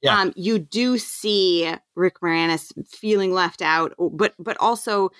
[0.00, 0.20] Yeah.
[0.20, 5.10] um, you do see rick moranis feeling left out but but also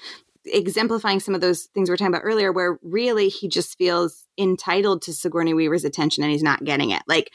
[0.47, 4.27] exemplifying some of those things we were talking about earlier where really he just feels
[4.39, 7.03] entitled to sigourney weaver's attention and he's not getting it.
[7.07, 7.31] Like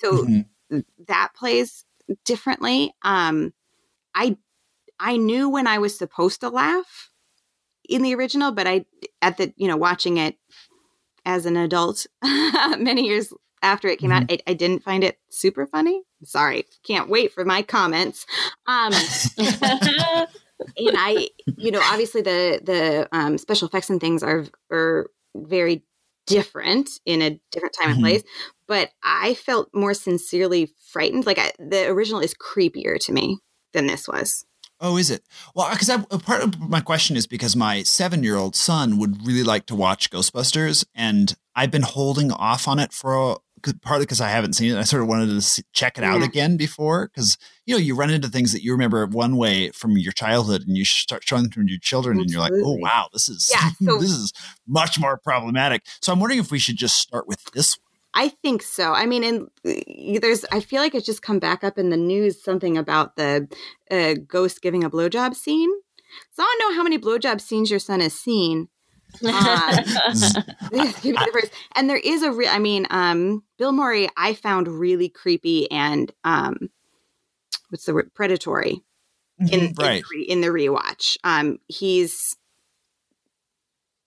[0.00, 0.24] so
[0.70, 0.84] Mhm.
[1.06, 1.84] that plays
[2.24, 2.92] differently.
[3.02, 3.52] Um
[4.14, 4.36] i
[5.00, 7.10] i knew when i was supposed to laugh
[7.88, 8.84] in the original but i
[9.22, 10.36] at the you know watching it
[11.24, 12.06] as an adult
[12.78, 13.32] many years
[13.62, 16.02] after it came out I, I didn't find it super funny.
[16.22, 16.66] Sorry.
[16.86, 18.26] Can't wait for my comments.
[18.66, 18.92] Um
[20.76, 25.84] and i you know obviously the the um, special effects and things are are very
[26.26, 28.22] different in a different time and place
[28.66, 31.26] but i felt more sincerely frightened.
[31.26, 33.40] Like I, the original is creepier to me
[33.74, 34.46] than this was.
[34.80, 35.24] Oh, is it?
[35.54, 35.90] Well, because
[36.22, 40.84] part of my question is because my seven-year-old son would really like to watch Ghostbusters,
[40.94, 43.36] and I've been holding off on it for a,
[43.82, 44.78] partly because I haven't seen it.
[44.78, 46.26] I sort of wanted to see, check it out Yeah.
[46.26, 47.36] again before, because
[47.66, 50.76] you know you run into things that you remember one way from your childhood, and
[50.76, 53.70] you start showing them to your children, and you're like, oh wow, this is Yeah,
[53.86, 54.32] so- this is
[54.66, 55.82] much more problematic.
[56.00, 57.76] So I'm wondering if we should just start with this.
[57.78, 57.84] one.
[58.16, 58.92] I think so.
[58.92, 61.96] I mean, and uh, there's, I feel like it's just come back up in the
[61.96, 63.48] news something about the
[63.90, 65.70] uh, ghost giving a blowjob scene.
[66.30, 68.68] So I don't know how many blowjob scenes your son has seen.
[70.70, 71.50] The.
[71.74, 76.12] And there is a real, I mean, um, Bill Murray, I found really creepy and,
[76.24, 76.70] um,
[77.68, 78.12] what's the word?
[78.14, 78.82] Predatory
[79.38, 80.02] in, Mhm, right.
[80.14, 81.16] in, in the rewatch.
[81.24, 82.36] Um, he's,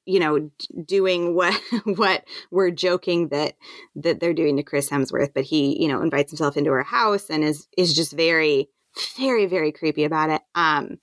[0.06, 0.52] you know, d-
[0.86, 1.54] doing what
[1.86, 3.56] what we're joking that
[3.96, 7.30] that they're doing to Chris Hemsworth, but he, you know, invites himself into her house
[7.30, 8.70] and is is just very,
[9.18, 10.42] very, very creepy about it.
[10.56, 11.00] Um,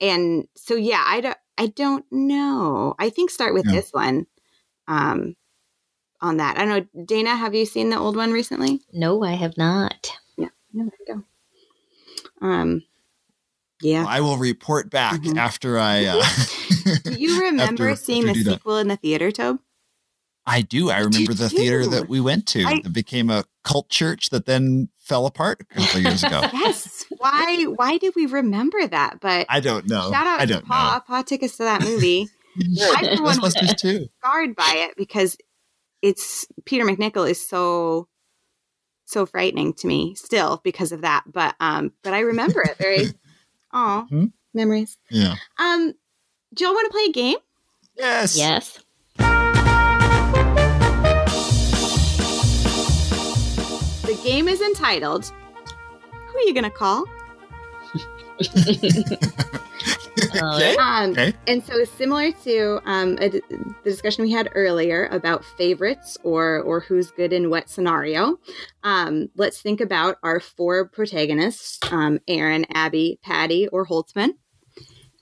[0.00, 2.94] and so yeah, I don't, I don't know.
[2.98, 3.72] I think start with Yeah.
[3.72, 4.26] this one.
[4.88, 5.36] Um,
[6.20, 7.04] on that, I don't know.
[7.04, 8.80] Dana, have you seen the old one recently?
[8.92, 10.10] no, I have not.
[10.36, 11.14] Yeah, there you
[12.40, 12.44] go.
[12.46, 12.82] Um,
[13.82, 14.00] yeah.
[14.04, 15.36] Well, I will report back Mhm.
[15.36, 16.22] after I.
[16.86, 18.56] Uh, Do you remember after- seeing after the you do that.
[18.56, 19.58] sequel in the theater, Tobe?
[20.44, 20.90] I do.
[20.90, 21.90] I remember the theater do.
[21.90, 25.64] that we went to I- that became a cult church that then fell apart a
[25.74, 26.40] couple of years ago.
[26.52, 27.04] Yes.
[27.18, 27.64] why?
[27.64, 29.20] Why did we remember that?
[29.20, 30.10] But I don't know.
[30.10, 31.02] shout out I to don't Pa.
[31.06, 32.28] Pa took us to that movie.
[32.80, 34.08] I, for one, was too.
[34.20, 35.36] scarred by it because
[36.02, 38.08] it's Peter MacNicol is so
[39.06, 41.24] so frightening to me still because of that.
[41.30, 43.08] But um, but I remember it very.
[43.76, 44.26] Oh, Hmm?
[44.54, 44.96] memories.
[45.10, 45.34] Yeah.
[45.58, 45.94] Um,
[46.54, 47.38] do y'all want to play a game?
[47.96, 48.36] Yes.
[48.38, 48.83] Yes.
[54.14, 55.32] The game is entitled
[56.28, 57.04] Who Are You Gonna Call?
[60.36, 60.76] Okay.
[60.76, 61.34] Um, Okay.
[61.46, 63.42] And so, similar to um, a the
[63.82, 68.38] discussion we had earlier about favorites or or who's good in what scenario,
[68.84, 74.30] um, let's think about our four protagonists: um, Erin, Abby, Patty, or Holtzmann.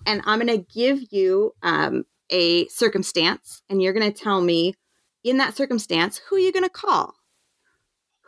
[0.05, 4.75] And I'm going to give you um, a circumstance, and you're going to tell me,
[5.25, 7.15] in that circumstance, who you're going to call.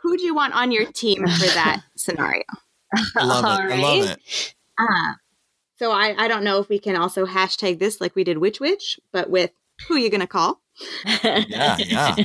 [0.05, 2.43] Who do you want on your team for that scenario?
[3.15, 3.73] I love it.
[3.73, 4.53] I love it.
[4.77, 5.13] Uh,
[5.77, 8.59] so I, I don't know if we can also hashtag this like we did Witch
[8.59, 9.51] Witch, but with
[9.87, 10.61] who are you gonna call.
[11.23, 12.15] Yeah, yeah.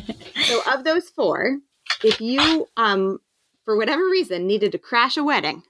[0.45, 1.59] So of those four,
[2.05, 3.19] if you um
[3.65, 5.63] for whatever reason needed to crash a wedding,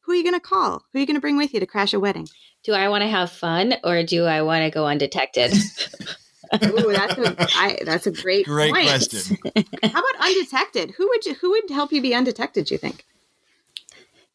[0.00, 0.82] who are you gonna call?
[0.92, 2.26] Who are you gonna bring with you to crash a wedding?
[2.64, 5.52] do I want to have fun or do I want to go undetected?
[6.64, 8.86] Ooh, that's a I, that's a great Great point.
[8.86, 9.38] question.
[9.82, 10.92] How about undetected?
[10.92, 12.70] Who would you, who would help you be undetected?
[12.70, 13.04] You think?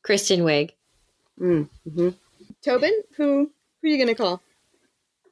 [0.03, 0.71] Kristen Wiig.
[1.39, 2.09] Mm-hmm.
[2.61, 3.51] Tobin, who
[3.81, 4.41] who are you gonna call?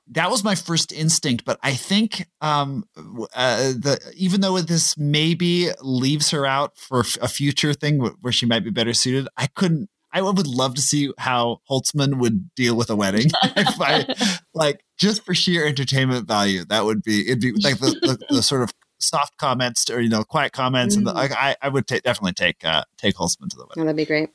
[0.09, 5.69] that was my first instinct, but I think um, uh, the even though this maybe
[5.81, 9.89] leaves her out for a future thing where she might be better suited, I couldn't.
[10.17, 13.27] I would love to see how Holtzmann would deal with a wedding.
[13.43, 14.05] if I,
[14.53, 18.43] like just for sheer entertainment value, that would be it'd be like the, the, the
[18.43, 21.87] sort of soft comments or you know quiet comments, and the, like I, I would
[21.87, 23.85] ta- definitely take uh, take Holtzmann to the Oh, wedding.
[23.85, 24.29] that'd be great.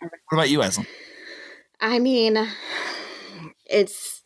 [0.00, 0.86] What about you, Aislinn?
[1.80, 2.48] I mean,
[3.66, 4.22] it's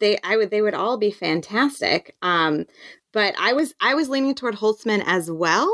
[0.00, 0.18] they.
[0.24, 0.50] I would.
[0.50, 2.16] They would all be fantastic.
[2.22, 2.66] Um,
[3.12, 3.74] but I was.
[3.80, 5.72] I was leaning toward Holtzmann as well.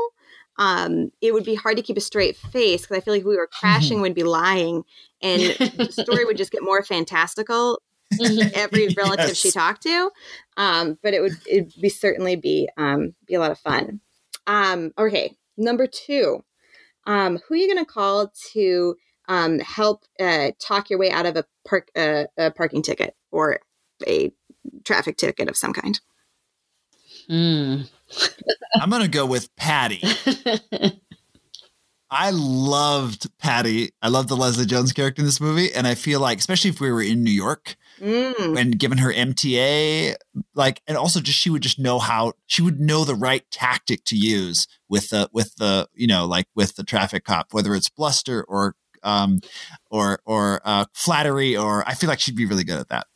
[0.59, 3.27] Um, it would be hard to keep a straight face because I feel like if
[3.27, 4.83] we were crashing, would be lying,
[5.21, 5.41] and
[5.77, 7.81] the story would just get more fantastical
[8.53, 10.11] every relative she talked to.
[10.57, 14.01] Um, but it would it be certainly be um, be a lot of fun.
[14.47, 16.43] Um, okay, number two,
[17.07, 18.95] um, who are you going to call to
[19.29, 23.59] um, help uh, talk your way out of a park uh, a parking ticket or
[24.05, 24.33] a
[24.83, 26.01] traffic ticket of some kind?
[27.29, 27.83] Hmm.
[28.79, 30.01] I'm gonna go with Patty.
[32.11, 33.91] I loved Patty.
[34.01, 36.81] I loved the Leslie Jones character in this movie, and I feel like, especially if
[36.81, 38.57] we were in New York Mm.
[38.57, 40.15] and given her MTA,
[40.55, 44.05] like, and also just she would just know how she would know the right tactic
[44.05, 47.89] to use with the with the you know like with the traffic cop, whether it's
[47.89, 49.39] bluster or um
[49.91, 53.07] or or uh, flattery, or I feel like she'd be really good at that.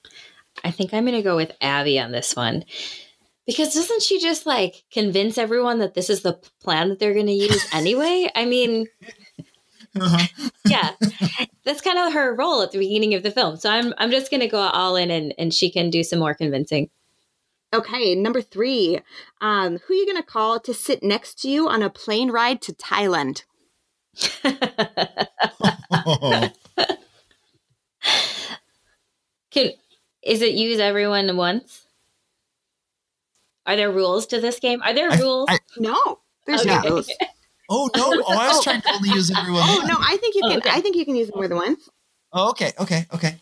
[0.65, 2.63] I think I'm going to go with Abby on this one.
[3.45, 7.27] Because doesn't she just like convince everyone that this is the plan that they're going
[7.27, 8.29] to use anyway?
[8.35, 8.87] I mean,
[10.65, 10.91] yeah,
[11.65, 13.57] that's kind of her role at the beginning of the film.
[13.57, 16.19] So I'm I'm just going to go all in and, and she can do some
[16.19, 16.89] more convincing.
[17.73, 18.99] Okay, number three,
[19.41, 22.29] um, who are you going to call to sit next to you on a plane
[22.29, 23.45] ride to Thailand?
[29.51, 29.71] Can
[30.23, 31.82] is it use everyone once?
[33.65, 34.81] Are there rules to this game?
[34.83, 35.47] Are there I- rules?
[35.49, 36.75] I- No, there's Okay.
[36.75, 37.09] no rules.
[37.69, 38.23] oh no!
[38.27, 39.63] Oh, I was trying to only use everyone.
[39.65, 40.57] Oh no, I think you Oh, can.
[40.59, 40.69] okay.
[40.71, 41.89] I think you can use it more than once.
[42.33, 43.37] Oh, okay, okay, okay.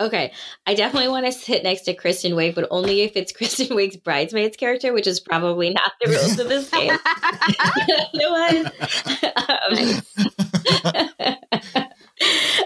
[0.00, 0.32] Okay,
[0.64, 3.96] I definitely want to sit next to Kristen Wiig, but only if it's Kristen Wiig's
[3.96, 6.92] bridesmaids character, which is probably not the rules of this game.
[8.14, 8.66] Otherwise,
[9.36, 10.02] um,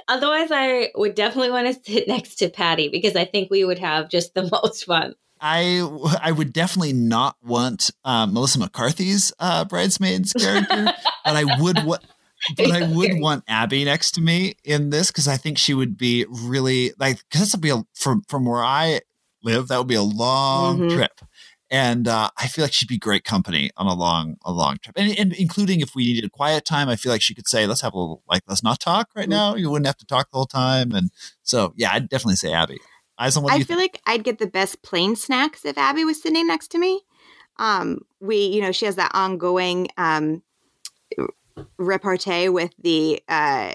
[0.08, 3.78] otherwise, I would definitely want to sit next to Patty because I think we would
[3.78, 5.14] have just the most fun.
[5.42, 5.80] I
[6.22, 10.92] I would definitely not want um, Melissa McCarthy's uh, bridesmaids character,
[11.24, 12.02] but I would what.
[12.58, 15.96] But I would want Abby next to me in this because I think she would
[15.96, 19.00] be really like because this would be a, from from where I
[19.44, 20.90] live that would be a long Mhm.
[20.90, 21.20] trip,
[21.70, 24.96] and uh, I feel like she'd be great company on a long a long trip,
[24.98, 27.80] and, and including if we needed quiet time, I feel like she could say let's
[27.82, 29.54] have a little like let's not talk right now.
[29.54, 31.12] You wouldn't have to talk the whole time, and
[31.44, 32.78] so yeah, I'd definitely say Abby.
[33.22, 36.04] Aislinn, what do I you feel like I'd get the best plane snacks if Abby
[36.04, 37.02] was sitting next to me.
[37.58, 40.42] Um, we, you know, she has that ongoing um,
[41.78, 43.74] repartee with the uh,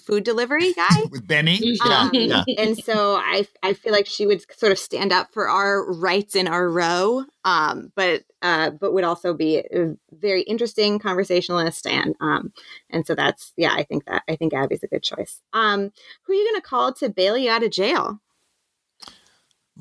[0.00, 1.04] food delivery guy.
[1.10, 1.58] with Benny?
[1.60, 2.44] Yeah, Um, yeah.
[2.56, 6.34] and so I, I feel like she would sort of stand up for our rights
[6.34, 12.14] in our row, um, but uh, but would also be a very interesting conversationalist, and
[12.20, 12.52] um,
[12.90, 15.40] and so that's yeah, I think that I think Abby's a good choice.
[15.52, 15.90] Um,
[16.22, 18.20] who are you going to call to bail you out of jail?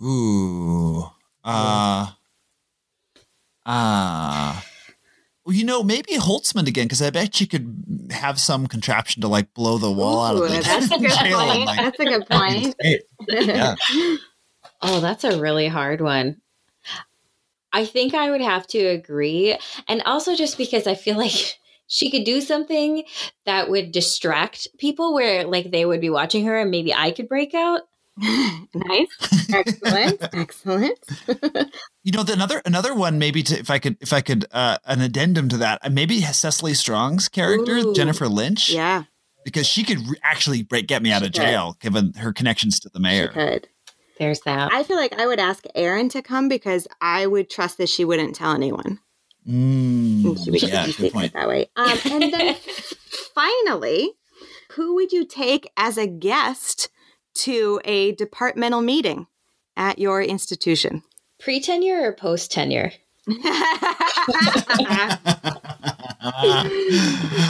[0.04, 1.06] Ooh.
[1.44, 2.12] Uh.
[3.66, 4.62] Uh.
[5.46, 9.28] Well, you know, maybe Holtzmann again, because I bet you could have some contraption to
[9.28, 11.66] like blow the wall out of the that's a good jail point.
[11.66, 12.76] like, That's a good point.
[13.30, 13.76] Yeah.
[14.82, 16.42] Oh, that's a really hard one.
[17.74, 19.58] I think I would have to agree.
[19.88, 23.04] And also just because I feel like she could do something
[23.46, 27.28] that would distract people where like they would be watching her and maybe I could
[27.30, 27.82] break out.
[28.74, 29.48] nice.
[29.54, 30.24] Excellent.
[30.34, 31.00] Excellent.
[32.04, 34.78] You know, the, another another one maybe to, if I could if I could uh,
[34.86, 37.94] an addendum to that, uh, maybe Cecily Strong's character Ooh.
[37.94, 39.04] Jennifer Lynch, yeah.
[39.44, 41.42] because she could re- actually break get me out She of could.
[41.42, 43.28] jail given her connections to the She mayor.
[43.28, 43.68] could.
[44.20, 44.72] There's that.
[44.72, 48.06] I feel like I would ask Erin to come because I would trust that she
[48.06, 49.00] wouldn't tell anyone.
[49.46, 51.34] Mm, she would yeah, it good point.
[51.34, 51.70] that way.
[51.76, 52.56] Um, and then
[53.36, 54.14] finally,
[54.72, 56.88] who would you take as a guest
[57.38, 59.28] to a departmental meeting
[59.76, 61.04] at your institution?
[61.40, 62.92] Pre tenure or post tenure?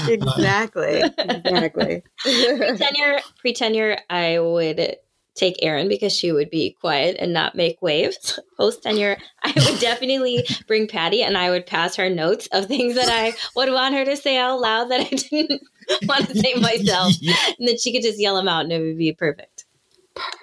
[0.07, 1.03] exactly.
[1.17, 2.03] Exactly.
[2.23, 4.97] pre-tenure, pre tenure I would
[5.37, 8.39] take Erin because she would be quiet and not make waves.
[8.57, 12.95] Post tenure, I would definitely bring Patty and I would pass her notes of things
[12.95, 15.61] that I would want her to say out loud that I didn't
[16.07, 17.13] want to say myself.
[17.59, 19.56] And then she could just yell them out and it would be perfect.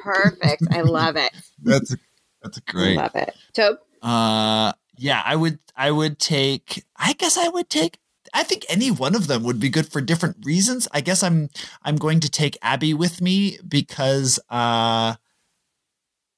[0.03, 0.63] Perfect.
[0.71, 1.33] I love it.
[1.63, 1.95] that's
[2.43, 2.99] that's great.
[2.99, 3.35] I love it.
[3.55, 3.79] Tobe?
[4.03, 6.85] Uh, yeah, I would, I would take.
[6.97, 7.99] I guess I would take.
[8.33, 10.89] I think any one of them would be good for different reasons.
[10.93, 11.49] I guess I'm,
[11.83, 15.15] I'm going to take Abby with me because, uh,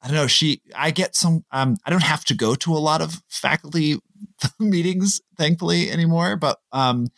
[0.03, 0.27] I don't know.
[0.27, 1.45] She, I get some.
[1.51, 3.99] Um, I don't have to go to a lot of faculty
[4.61, 6.37] meetings, thankfully, anymore.
[6.37, 7.09] But um,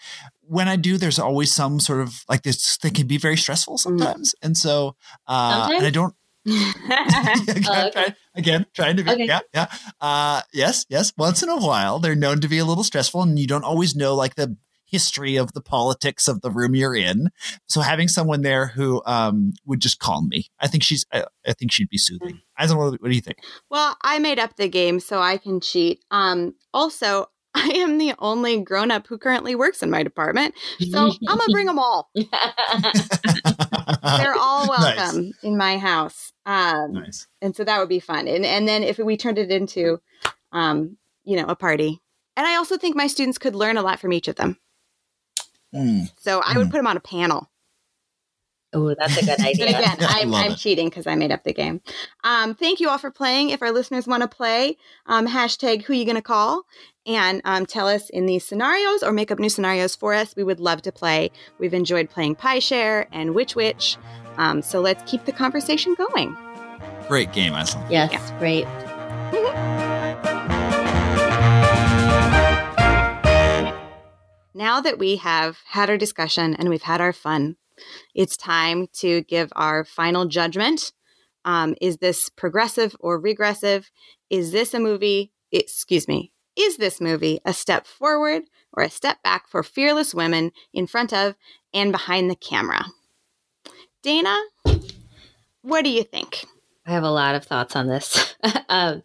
[0.49, 2.77] when I do, there's always some sort of like this.
[2.79, 4.97] They can be very stressful sometimes, and so,
[5.27, 6.15] uh, and I don't.
[6.49, 7.91] again, Oh, okay.
[7.93, 9.27] try- again, trying to be, Okay.
[9.27, 9.67] yeah, yeah.
[10.01, 11.13] Uh, yes, yes.
[11.17, 13.95] Once in a while, they're known to be a little stressful, and you don't always
[13.95, 17.29] know like the history of the politics of the room you're in.
[17.67, 21.53] So having someone there who um, would just calm me, I think she's, I, I
[21.53, 22.41] think she'd be soothing.
[22.57, 22.91] I don't know.
[22.99, 23.37] What do you think?
[23.69, 26.03] Well, I made up the game so I can cheat.
[26.11, 30.55] Um, also, I am the only grown up who currently works in my department.
[30.91, 32.11] So I'm going to bring them all.
[32.15, 32.25] They're
[34.39, 34.97] all Nice.
[34.97, 36.33] welcome in my house.
[36.47, 37.27] Um, nice.
[37.43, 38.29] and so that would be fun.
[38.29, 40.01] And, and then if we turned it into,
[40.53, 42.01] um, you know, a party.
[42.37, 44.59] And I also think my students could learn a lot from each of them.
[45.75, 46.11] Mm.
[46.19, 46.71] So I would Mm.
[46.71, 47.51] put them on a panel.
[48.75, 49.69] Oh, that's a good But idea.
[49.79, 51.81] again, I I'm, I'm cheating because I made up the game.
[52.23, 53.49] Um, thank you all for playing.
[53.51, 56.65] If our listeners want to play, um, hashtag who you going to call
[57.07, 60.37] and um, tell us in these scenarios or make up new scenarios for us.
[60.37, 61.31] We would love to play.
[61.59, 63.97] We've enjoyed playing Pie Share and Witch Witch.
[64.37, 66.37] Um, so let's keep the conversation going.
[67.09, 67.91] Great game, Aislinn.
[67.91, 68.39] yes, Yeah.
[68.39, 68.67] great.
[74.55, 77.57] Now that we have had our discussion and we've had our fun,
[78.15, 80.93] it's time to give our final judgment.
[81.45, 83.91] Um, is this progressive or regressive?
[84.31, 85.33] Is this a movie?
[85.53, 86.33] Excuse me.
[86.57, 91.13] Is this movie a step forward or a step back for fearless women in front
[91.13, 91.37] of
[91.73, 92.85] and behind the camera?
[94.03, 94.37] Dana,
[95.63, 96.45] what do you think?
[96.87, 98.35] I have a lot of thoughts on this.
[98.69, 99.03] um,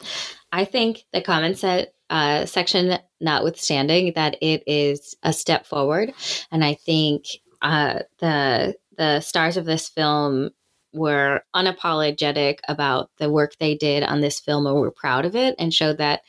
[0.50, 6.12] I think the comment set, uh, section, notwithstanding, that it is a step forward,
[6.50, 7.26] and I think
[7.64, 10.50] uh, the the stars of this film
[10.92, 15.56] were unapologetic about the work they did on this film and were proud of it
[15.58, 16.22] and showed that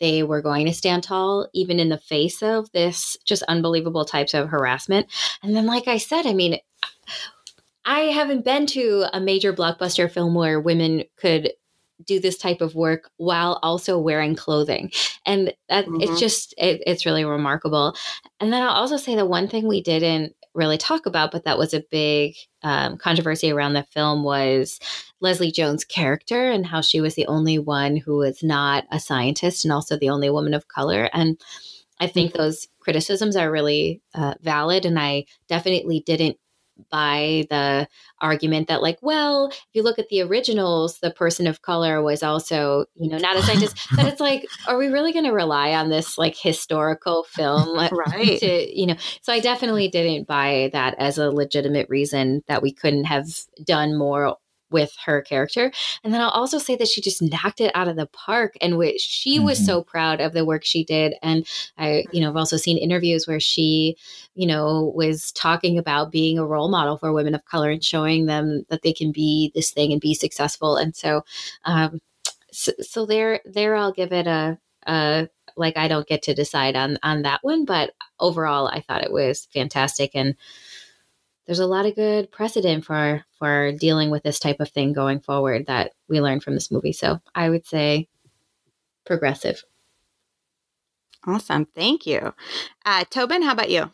[0.00, 4.34] they were going to stand tall even in the face of this just unbelievable types
[4.34, 5.06] of harassment.
[5.42, 6.58] And then, like I said, I mean,
[7.84, 11.52] I haven't been to a major blockbuster film where women could
[12.04, 14.90] do this type of work while also wearing clothing
[15.26, 16.02] and that Mhm.
[16.02, 17.94] it's just it, it's really remarkable
[18.40, 21.58] and then i'll also say the one thing we didn't really talk about but that
[21.58, 24.80] was a big um, controversy around the film was
[25.20, 29.64] leslie jones character and how she was the only one who was not a scientist
[29.64, 31.08] and also the only woman of color.
[31.12, 31.40] And
[32.00, 36.36] i think those criticisms are really uh, valid and i definitely didn't
[36.90, 37.88] buy the
[38.20, 42.22] argument that like well if you look at the originals the person of color was
[42.22, 45.72] also you know not a scientist but it's like are we really going to rely
[45.72, 48.38] on this like historical film uh, Right.
[48.40, 52.72] to you know so i definitely didn't buy that as a legitimate reason that we
[52.72, 53.26] couldn't have
[53.64, 54.36] done more
[54.70, 55.70] with her character
[56.04, 58.76] and then i'll also say that she just knocked it out of the park and
[58.78, 59.64] which she was Mhm.
[59.64, 61.46] so proud of the work she did and
[61.78, 63.96] i you know i've also seen interviews where she
[64.34, 68.26] you know was talking about being a role model for women of color and showing
[68.26, 71.22] them that they can be this thing and be successful and so
[71.64, 72.00] um
[72.52, 76.76] so, so there there i'll give it a uh like i don't get to decide
[76.76, 80.34] on on that one but overall i thought it was fantastic and
[81.50, 85.18] there's a lot of good precedent for for dealing with this type of thing going
[85.18, 88.06] forward that we learned from this movie so i would say
[89.04, 89.64] progressive
[91.26, 91.66] Awesome.
[91.74, 92.34] Thank you.
[92.84, 93.90] Uh, Tobin, how about you?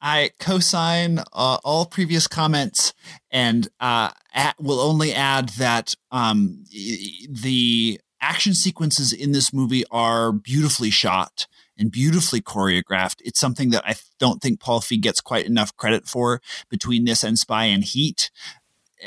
[0.00, 2.92] I co-sign uh, all previous comments,
[3.30, 10.30] and uh, at, will only add that um, the action sequences in this movie are
[10.30, 11.46] beautifully shot
[11.78, 13.16] and beautifully choreographed.
[13.20, 17.24] It's something that I don't think Paul Feig gets quite enough credit for between this
[17.24, 18.30] and Spy and Heat.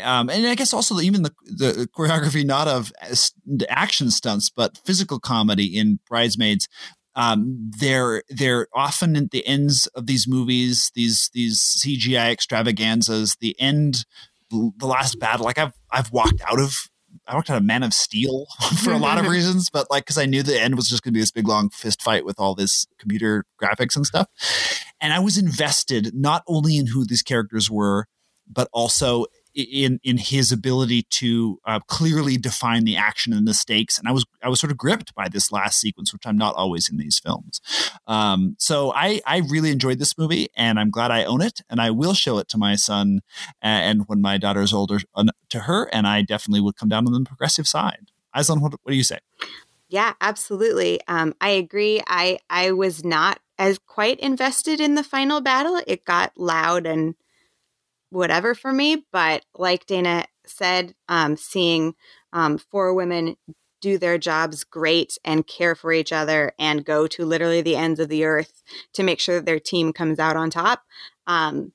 [0.03, 2.91] Um, and I guess also even the, the choreography, not of
[3.69, 6.67] action stunts, but physical comedy in Bridesmaids.
[7.15, 13.37] Um, they're they're often at the ends of these movies, these these CGI extravaganzas.
[13.39, 14.05] The end,
[14.51, 15.45] the last battle.
[15.45, 16.89] Like I've I've walked out of
[17.27, 18.45] I worked on a Man of Steel
[18.83, 21.13] for a lot of reasons, but like because I knew the end was just going
[21.13, 24.27] to be this big long fist fight with all this computer graphics and stuff,
[25.01, 28.07] and I was invested not only in who these characters were,
[28.49, 29.25] but also
[29.57, 33.97] in in his ability to uh, clearly define the action and the stakes.
[33.97, 36.55] And I was I was sort of gripped by this last sequence, which I'm not
[36.55, 37.59] always in these films.
[38.05, 41.81] Um, so I I really enjoyed this movie, and I'm glad I own it, and
[41.81, 43.21] I will show it to my son,
[43.61, 47.07] and when my daughter is older, uh, to her, and I definitely would come down
[47.07, 48.11] on the progressive side.
[48.35, 49.19] Aislinn, what, what do you say?
[49.89, 50.99] Yeah, absolutely.
[51.07, 52.01] Um, I agree.
[52.07, 55.81] I I was not as quite invested in the final battle.
[55.87, 57.15] It got loud and
[58.09, 59.05] whatever for me.
[59.11, 61.95] But like Dana said, um, seeing
[62.33, 63.35] um, four women
[63.79, 67.99] do their jobs great and care for each other and go to literally the ends
[67.99, 70.83] of the earth to make sure that their team comes out on top.
[71.27, 71.73] Um,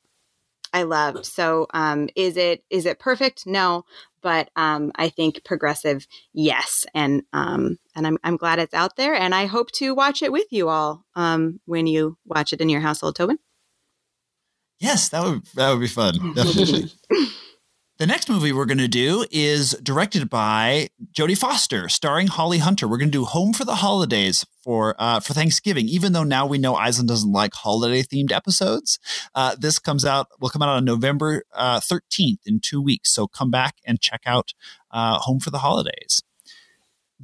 [0.73, 1.27] I loved.
[1.27, 3.47] So um, is it is it perfect?
[3.47, 3.85] No,
[4.23, 9.15] but um, I think progressive, yes, and um, and I'm I'm glad it's out there,
[9.15, 11.05] and I hope to watch it with you all
[11.67, 13.39] when you watch it in your household, Tobin.
[14.83, 16.15] Yes, that would that would be fun.
[16.35, 16.91] Definitely.
[17.99, 22.89] the next movie we're going to do is directed by Jodie Foster, starring Holly Hunter.
[22.89, 25.89] We're going to do Home for the Holidays for uh, for Thanksgiving.
[25.89, 28.99] Even though now we know Aislinn doesn't like holiday themed episodes,
[29.37, 33.15] uh, this comes out will come out on November uh, thirteenth in two weeks.
[33.15, 34.53] So come back and check out
[34.91, 36.23] uh, Home for the Holidays.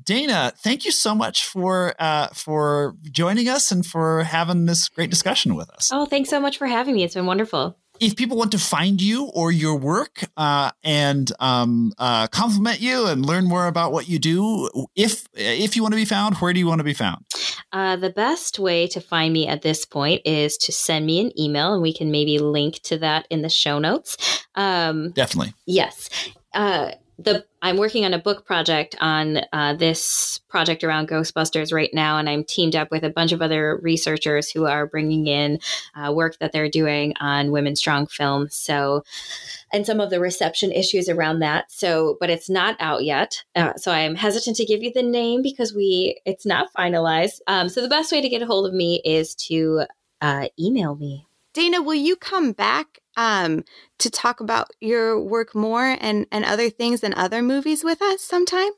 [0.04, 5.10] Dana, thank you so much for uh, for joining us and for having this great
[5.10, 5.90] discussion with us.
[5.92, 7.04] Oh, thanks so much for having me.
[7.04, 7.76] It's been wonderful.
[8.00, 13.06] If people want to find you or your work uh, and um, uh, compliment you
[13.06, 16.52] and learn more about what you do, if if you want to be found, where
[16.52, 17.24] do you want to be found?
[17.72, 21.38] Uh, the best way to find me at this point is to send me an
[21.38, 24.16] email, and we can maybe link to that in the show notes.
[24.54, 25.54] Um, Definitely.
[25.66, 26.08] Yes.
[26.54, 31.92] Uh, the I'm working on a book project on uh, this project around Ghostbusters right
[31.92, 35.58] now, and I'm teamed up with a bunch of other researchers who are bringing in
[35.96, 38.54] uh, work that they're doing on women strong films.
[38.54, 39.02] So,
[39.72, 41.70] and some of the reception issues around that.
[41.72, 45.02] So, but it's not out yet, uh, so I am hesitant to give you the
[45.02, 47.40] name because we it's not finalized.
[47.46, 49.82] Um, so the best way to get a hold of me is to
[50.20, 51.26] uh, email me.
[51.54, 53.64] Dana, will you come back um,
[53.98, 58.22] to talk about your work more and, and other things and other movies with us
[58.22, 58.70] sometime?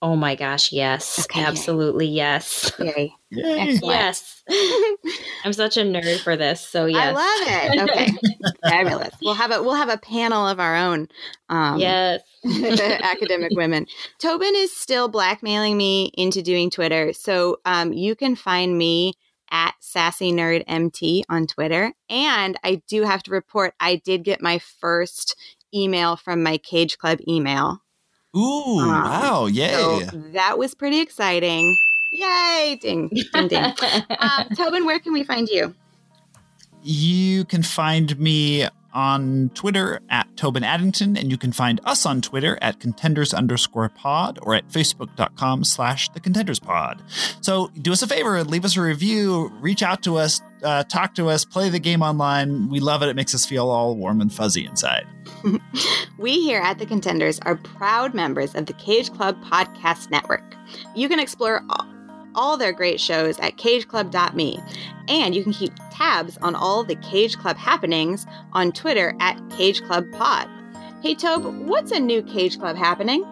[0.00, 1.20] Oh my gosh, yes.
[1.26, 2.16] Okay, absolutely, yay.
[2.16, 2.72] yes.
[2.80, 3.14] Yay.
[3.30, 4.42] yes.
[5.44, 6.60] I'm such a nerd for this.
[6.60, 6.98] So yes.
[6.98, 7.82] I love it.
[7.82, 8.12] Okay.
[8.68, 9.14] Fabulous.
[9.22, 11.06] We'll have a we'll have a panel of our own.
[11.48, 12.22] Um, yes.
[12.44, 13.86] academic women.
[14.18, 17.12] Tobin is still blackmailing me into doing Twitter.
[17.12, 19.14] So um, you can find me
[19.52, 21.92] at Sassy Nerd MT on Twitter.
[22.08, 25.36] And I do have to report, I did get my first
[25.72, 27.82] email from my Cage Club email.
[28.34, 29.46] Ooh, um, wow.
[29.46, 29.70] Yay.
[29.70, 30.00] So
[30.32, 31.76] that was pretty exciting.
[32.12, 32.78] Yay.
[32.80, 33.64] Ding, ding, ding.
[34.18, 35.74] um, Tobin, where can we find you?
[36.82, 42.20] You can find me on Twitter at Tobin Addington, and you can find us on
[42.20, 47.02] Twitter at contenders underscore pod or at facebook.com slash the contenders pod.
[47.40, 51.14] So do us a favor, leave us a review, reach out to us, uh, talk
[51.16, 52.68] to us, play the game online.
[52.68, 53.08] We love it.
[53.08, 55.06] It makes us feel all warm and fuzzy inside.
[56.18, 60.56] we here at The Contenders are proud members of the Cage Club Podcast Network.
[60.94, 61.91] You can explore all
[62.34, 64.60] all their great shows at cageclub.me.
[65.08, 69.82] And you can keep tabs on all the Cage Club happenings on Twitter at Cage
[69.84, 70.48] Club Pod.
[71.02, 73.24] Hey, Tobe, what's a new Cage Club happening?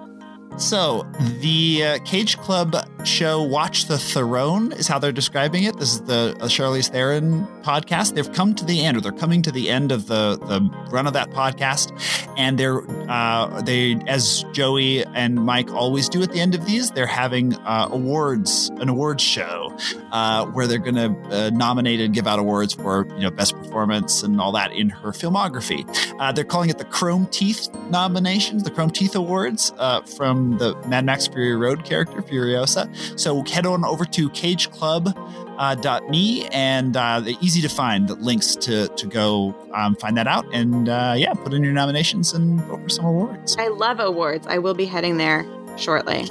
[0.56, 1.06] So,
[1.38, 5.78] the uh, Cage Club show Watch the Throne is how they're describing it.
[5.78, 8.14] This is the uh, Charlize Theron podcast.
[8.14, 10.60] They've come to the end, or they're coming to the end of the, the
[10.90, 11.92] run of that podcast.
[12.36, 16.90] And they're, uh, they, as Joey and Mike always do at the end of these,
[16.90, 19.76] they're having uh, awards, an awards show.
[20.12, 23.54] uh, where they're going to uh, nominate and give out awards for you know best
[23.56, 25.84] performance and all that in her filmography.
[26.18, 30.74] Uh, they're calling it the Chrome Teeth nominations, the Chrome Teeth Awards uh, from the
[30.86, 32.88] Mad Max Fury Road character Furiosa.
[33.18, 35.16] So head on over to Cage Club
[35.60, 40.26] uh, .me and uh, easy to find the links to to go um, find that
[40.26, 43.56] out and uh, yeah, put in your nominations and vote for some awards.
[43.58, 44.46] I love awards.
[44.46, 45.46] I will be heading there
[45.76, 46.28] shortly.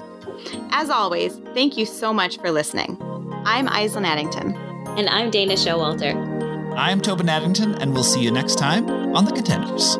[0.70, 2.98] As always, thank you so much for listening.
[3.44, 4.54] I'm Aislinn Addington.
[4.98, 6.14] And I'm Dana Schowalter.
[6.76, 9.96] I'm Tobin Addington, and we'll see you next time on The Contenders.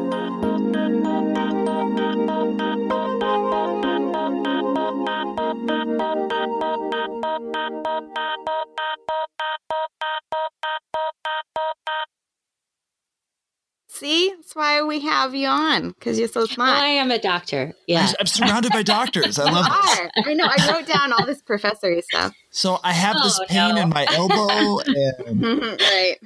[13.89, 16.79] See, that's why we have you on because you're so smart.
[16.79, 17.75] I am a doctor.
[17.89, 19.39] Yeah, I'm surrounded by doctors.
[19.39, 20.27] I love this.
[20.27, 20.47] I know.
[20.47, 22.33] I wrote down all this professory stuff.
[22.51, 23.83] So I have this Oh, pain no.
[23.83, 24.79] in my elbow,
[25.27, 25.43] and
[25.81, 26.17] right.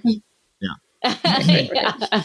[1.05, 1.93] Yeah.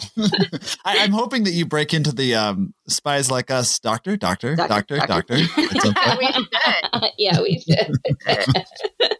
[0.84, 4.96] I, I'm hoping that you break into the um, spies like us, doctor, doctor, Doctor,
[4.96, 5.36] doctor, doctor.
[5.38, 5.76] doctor.
[5.76, 6.18] at some point.
[6.18, 7.10] we should.
[7.18, 9.16] yeah, we should.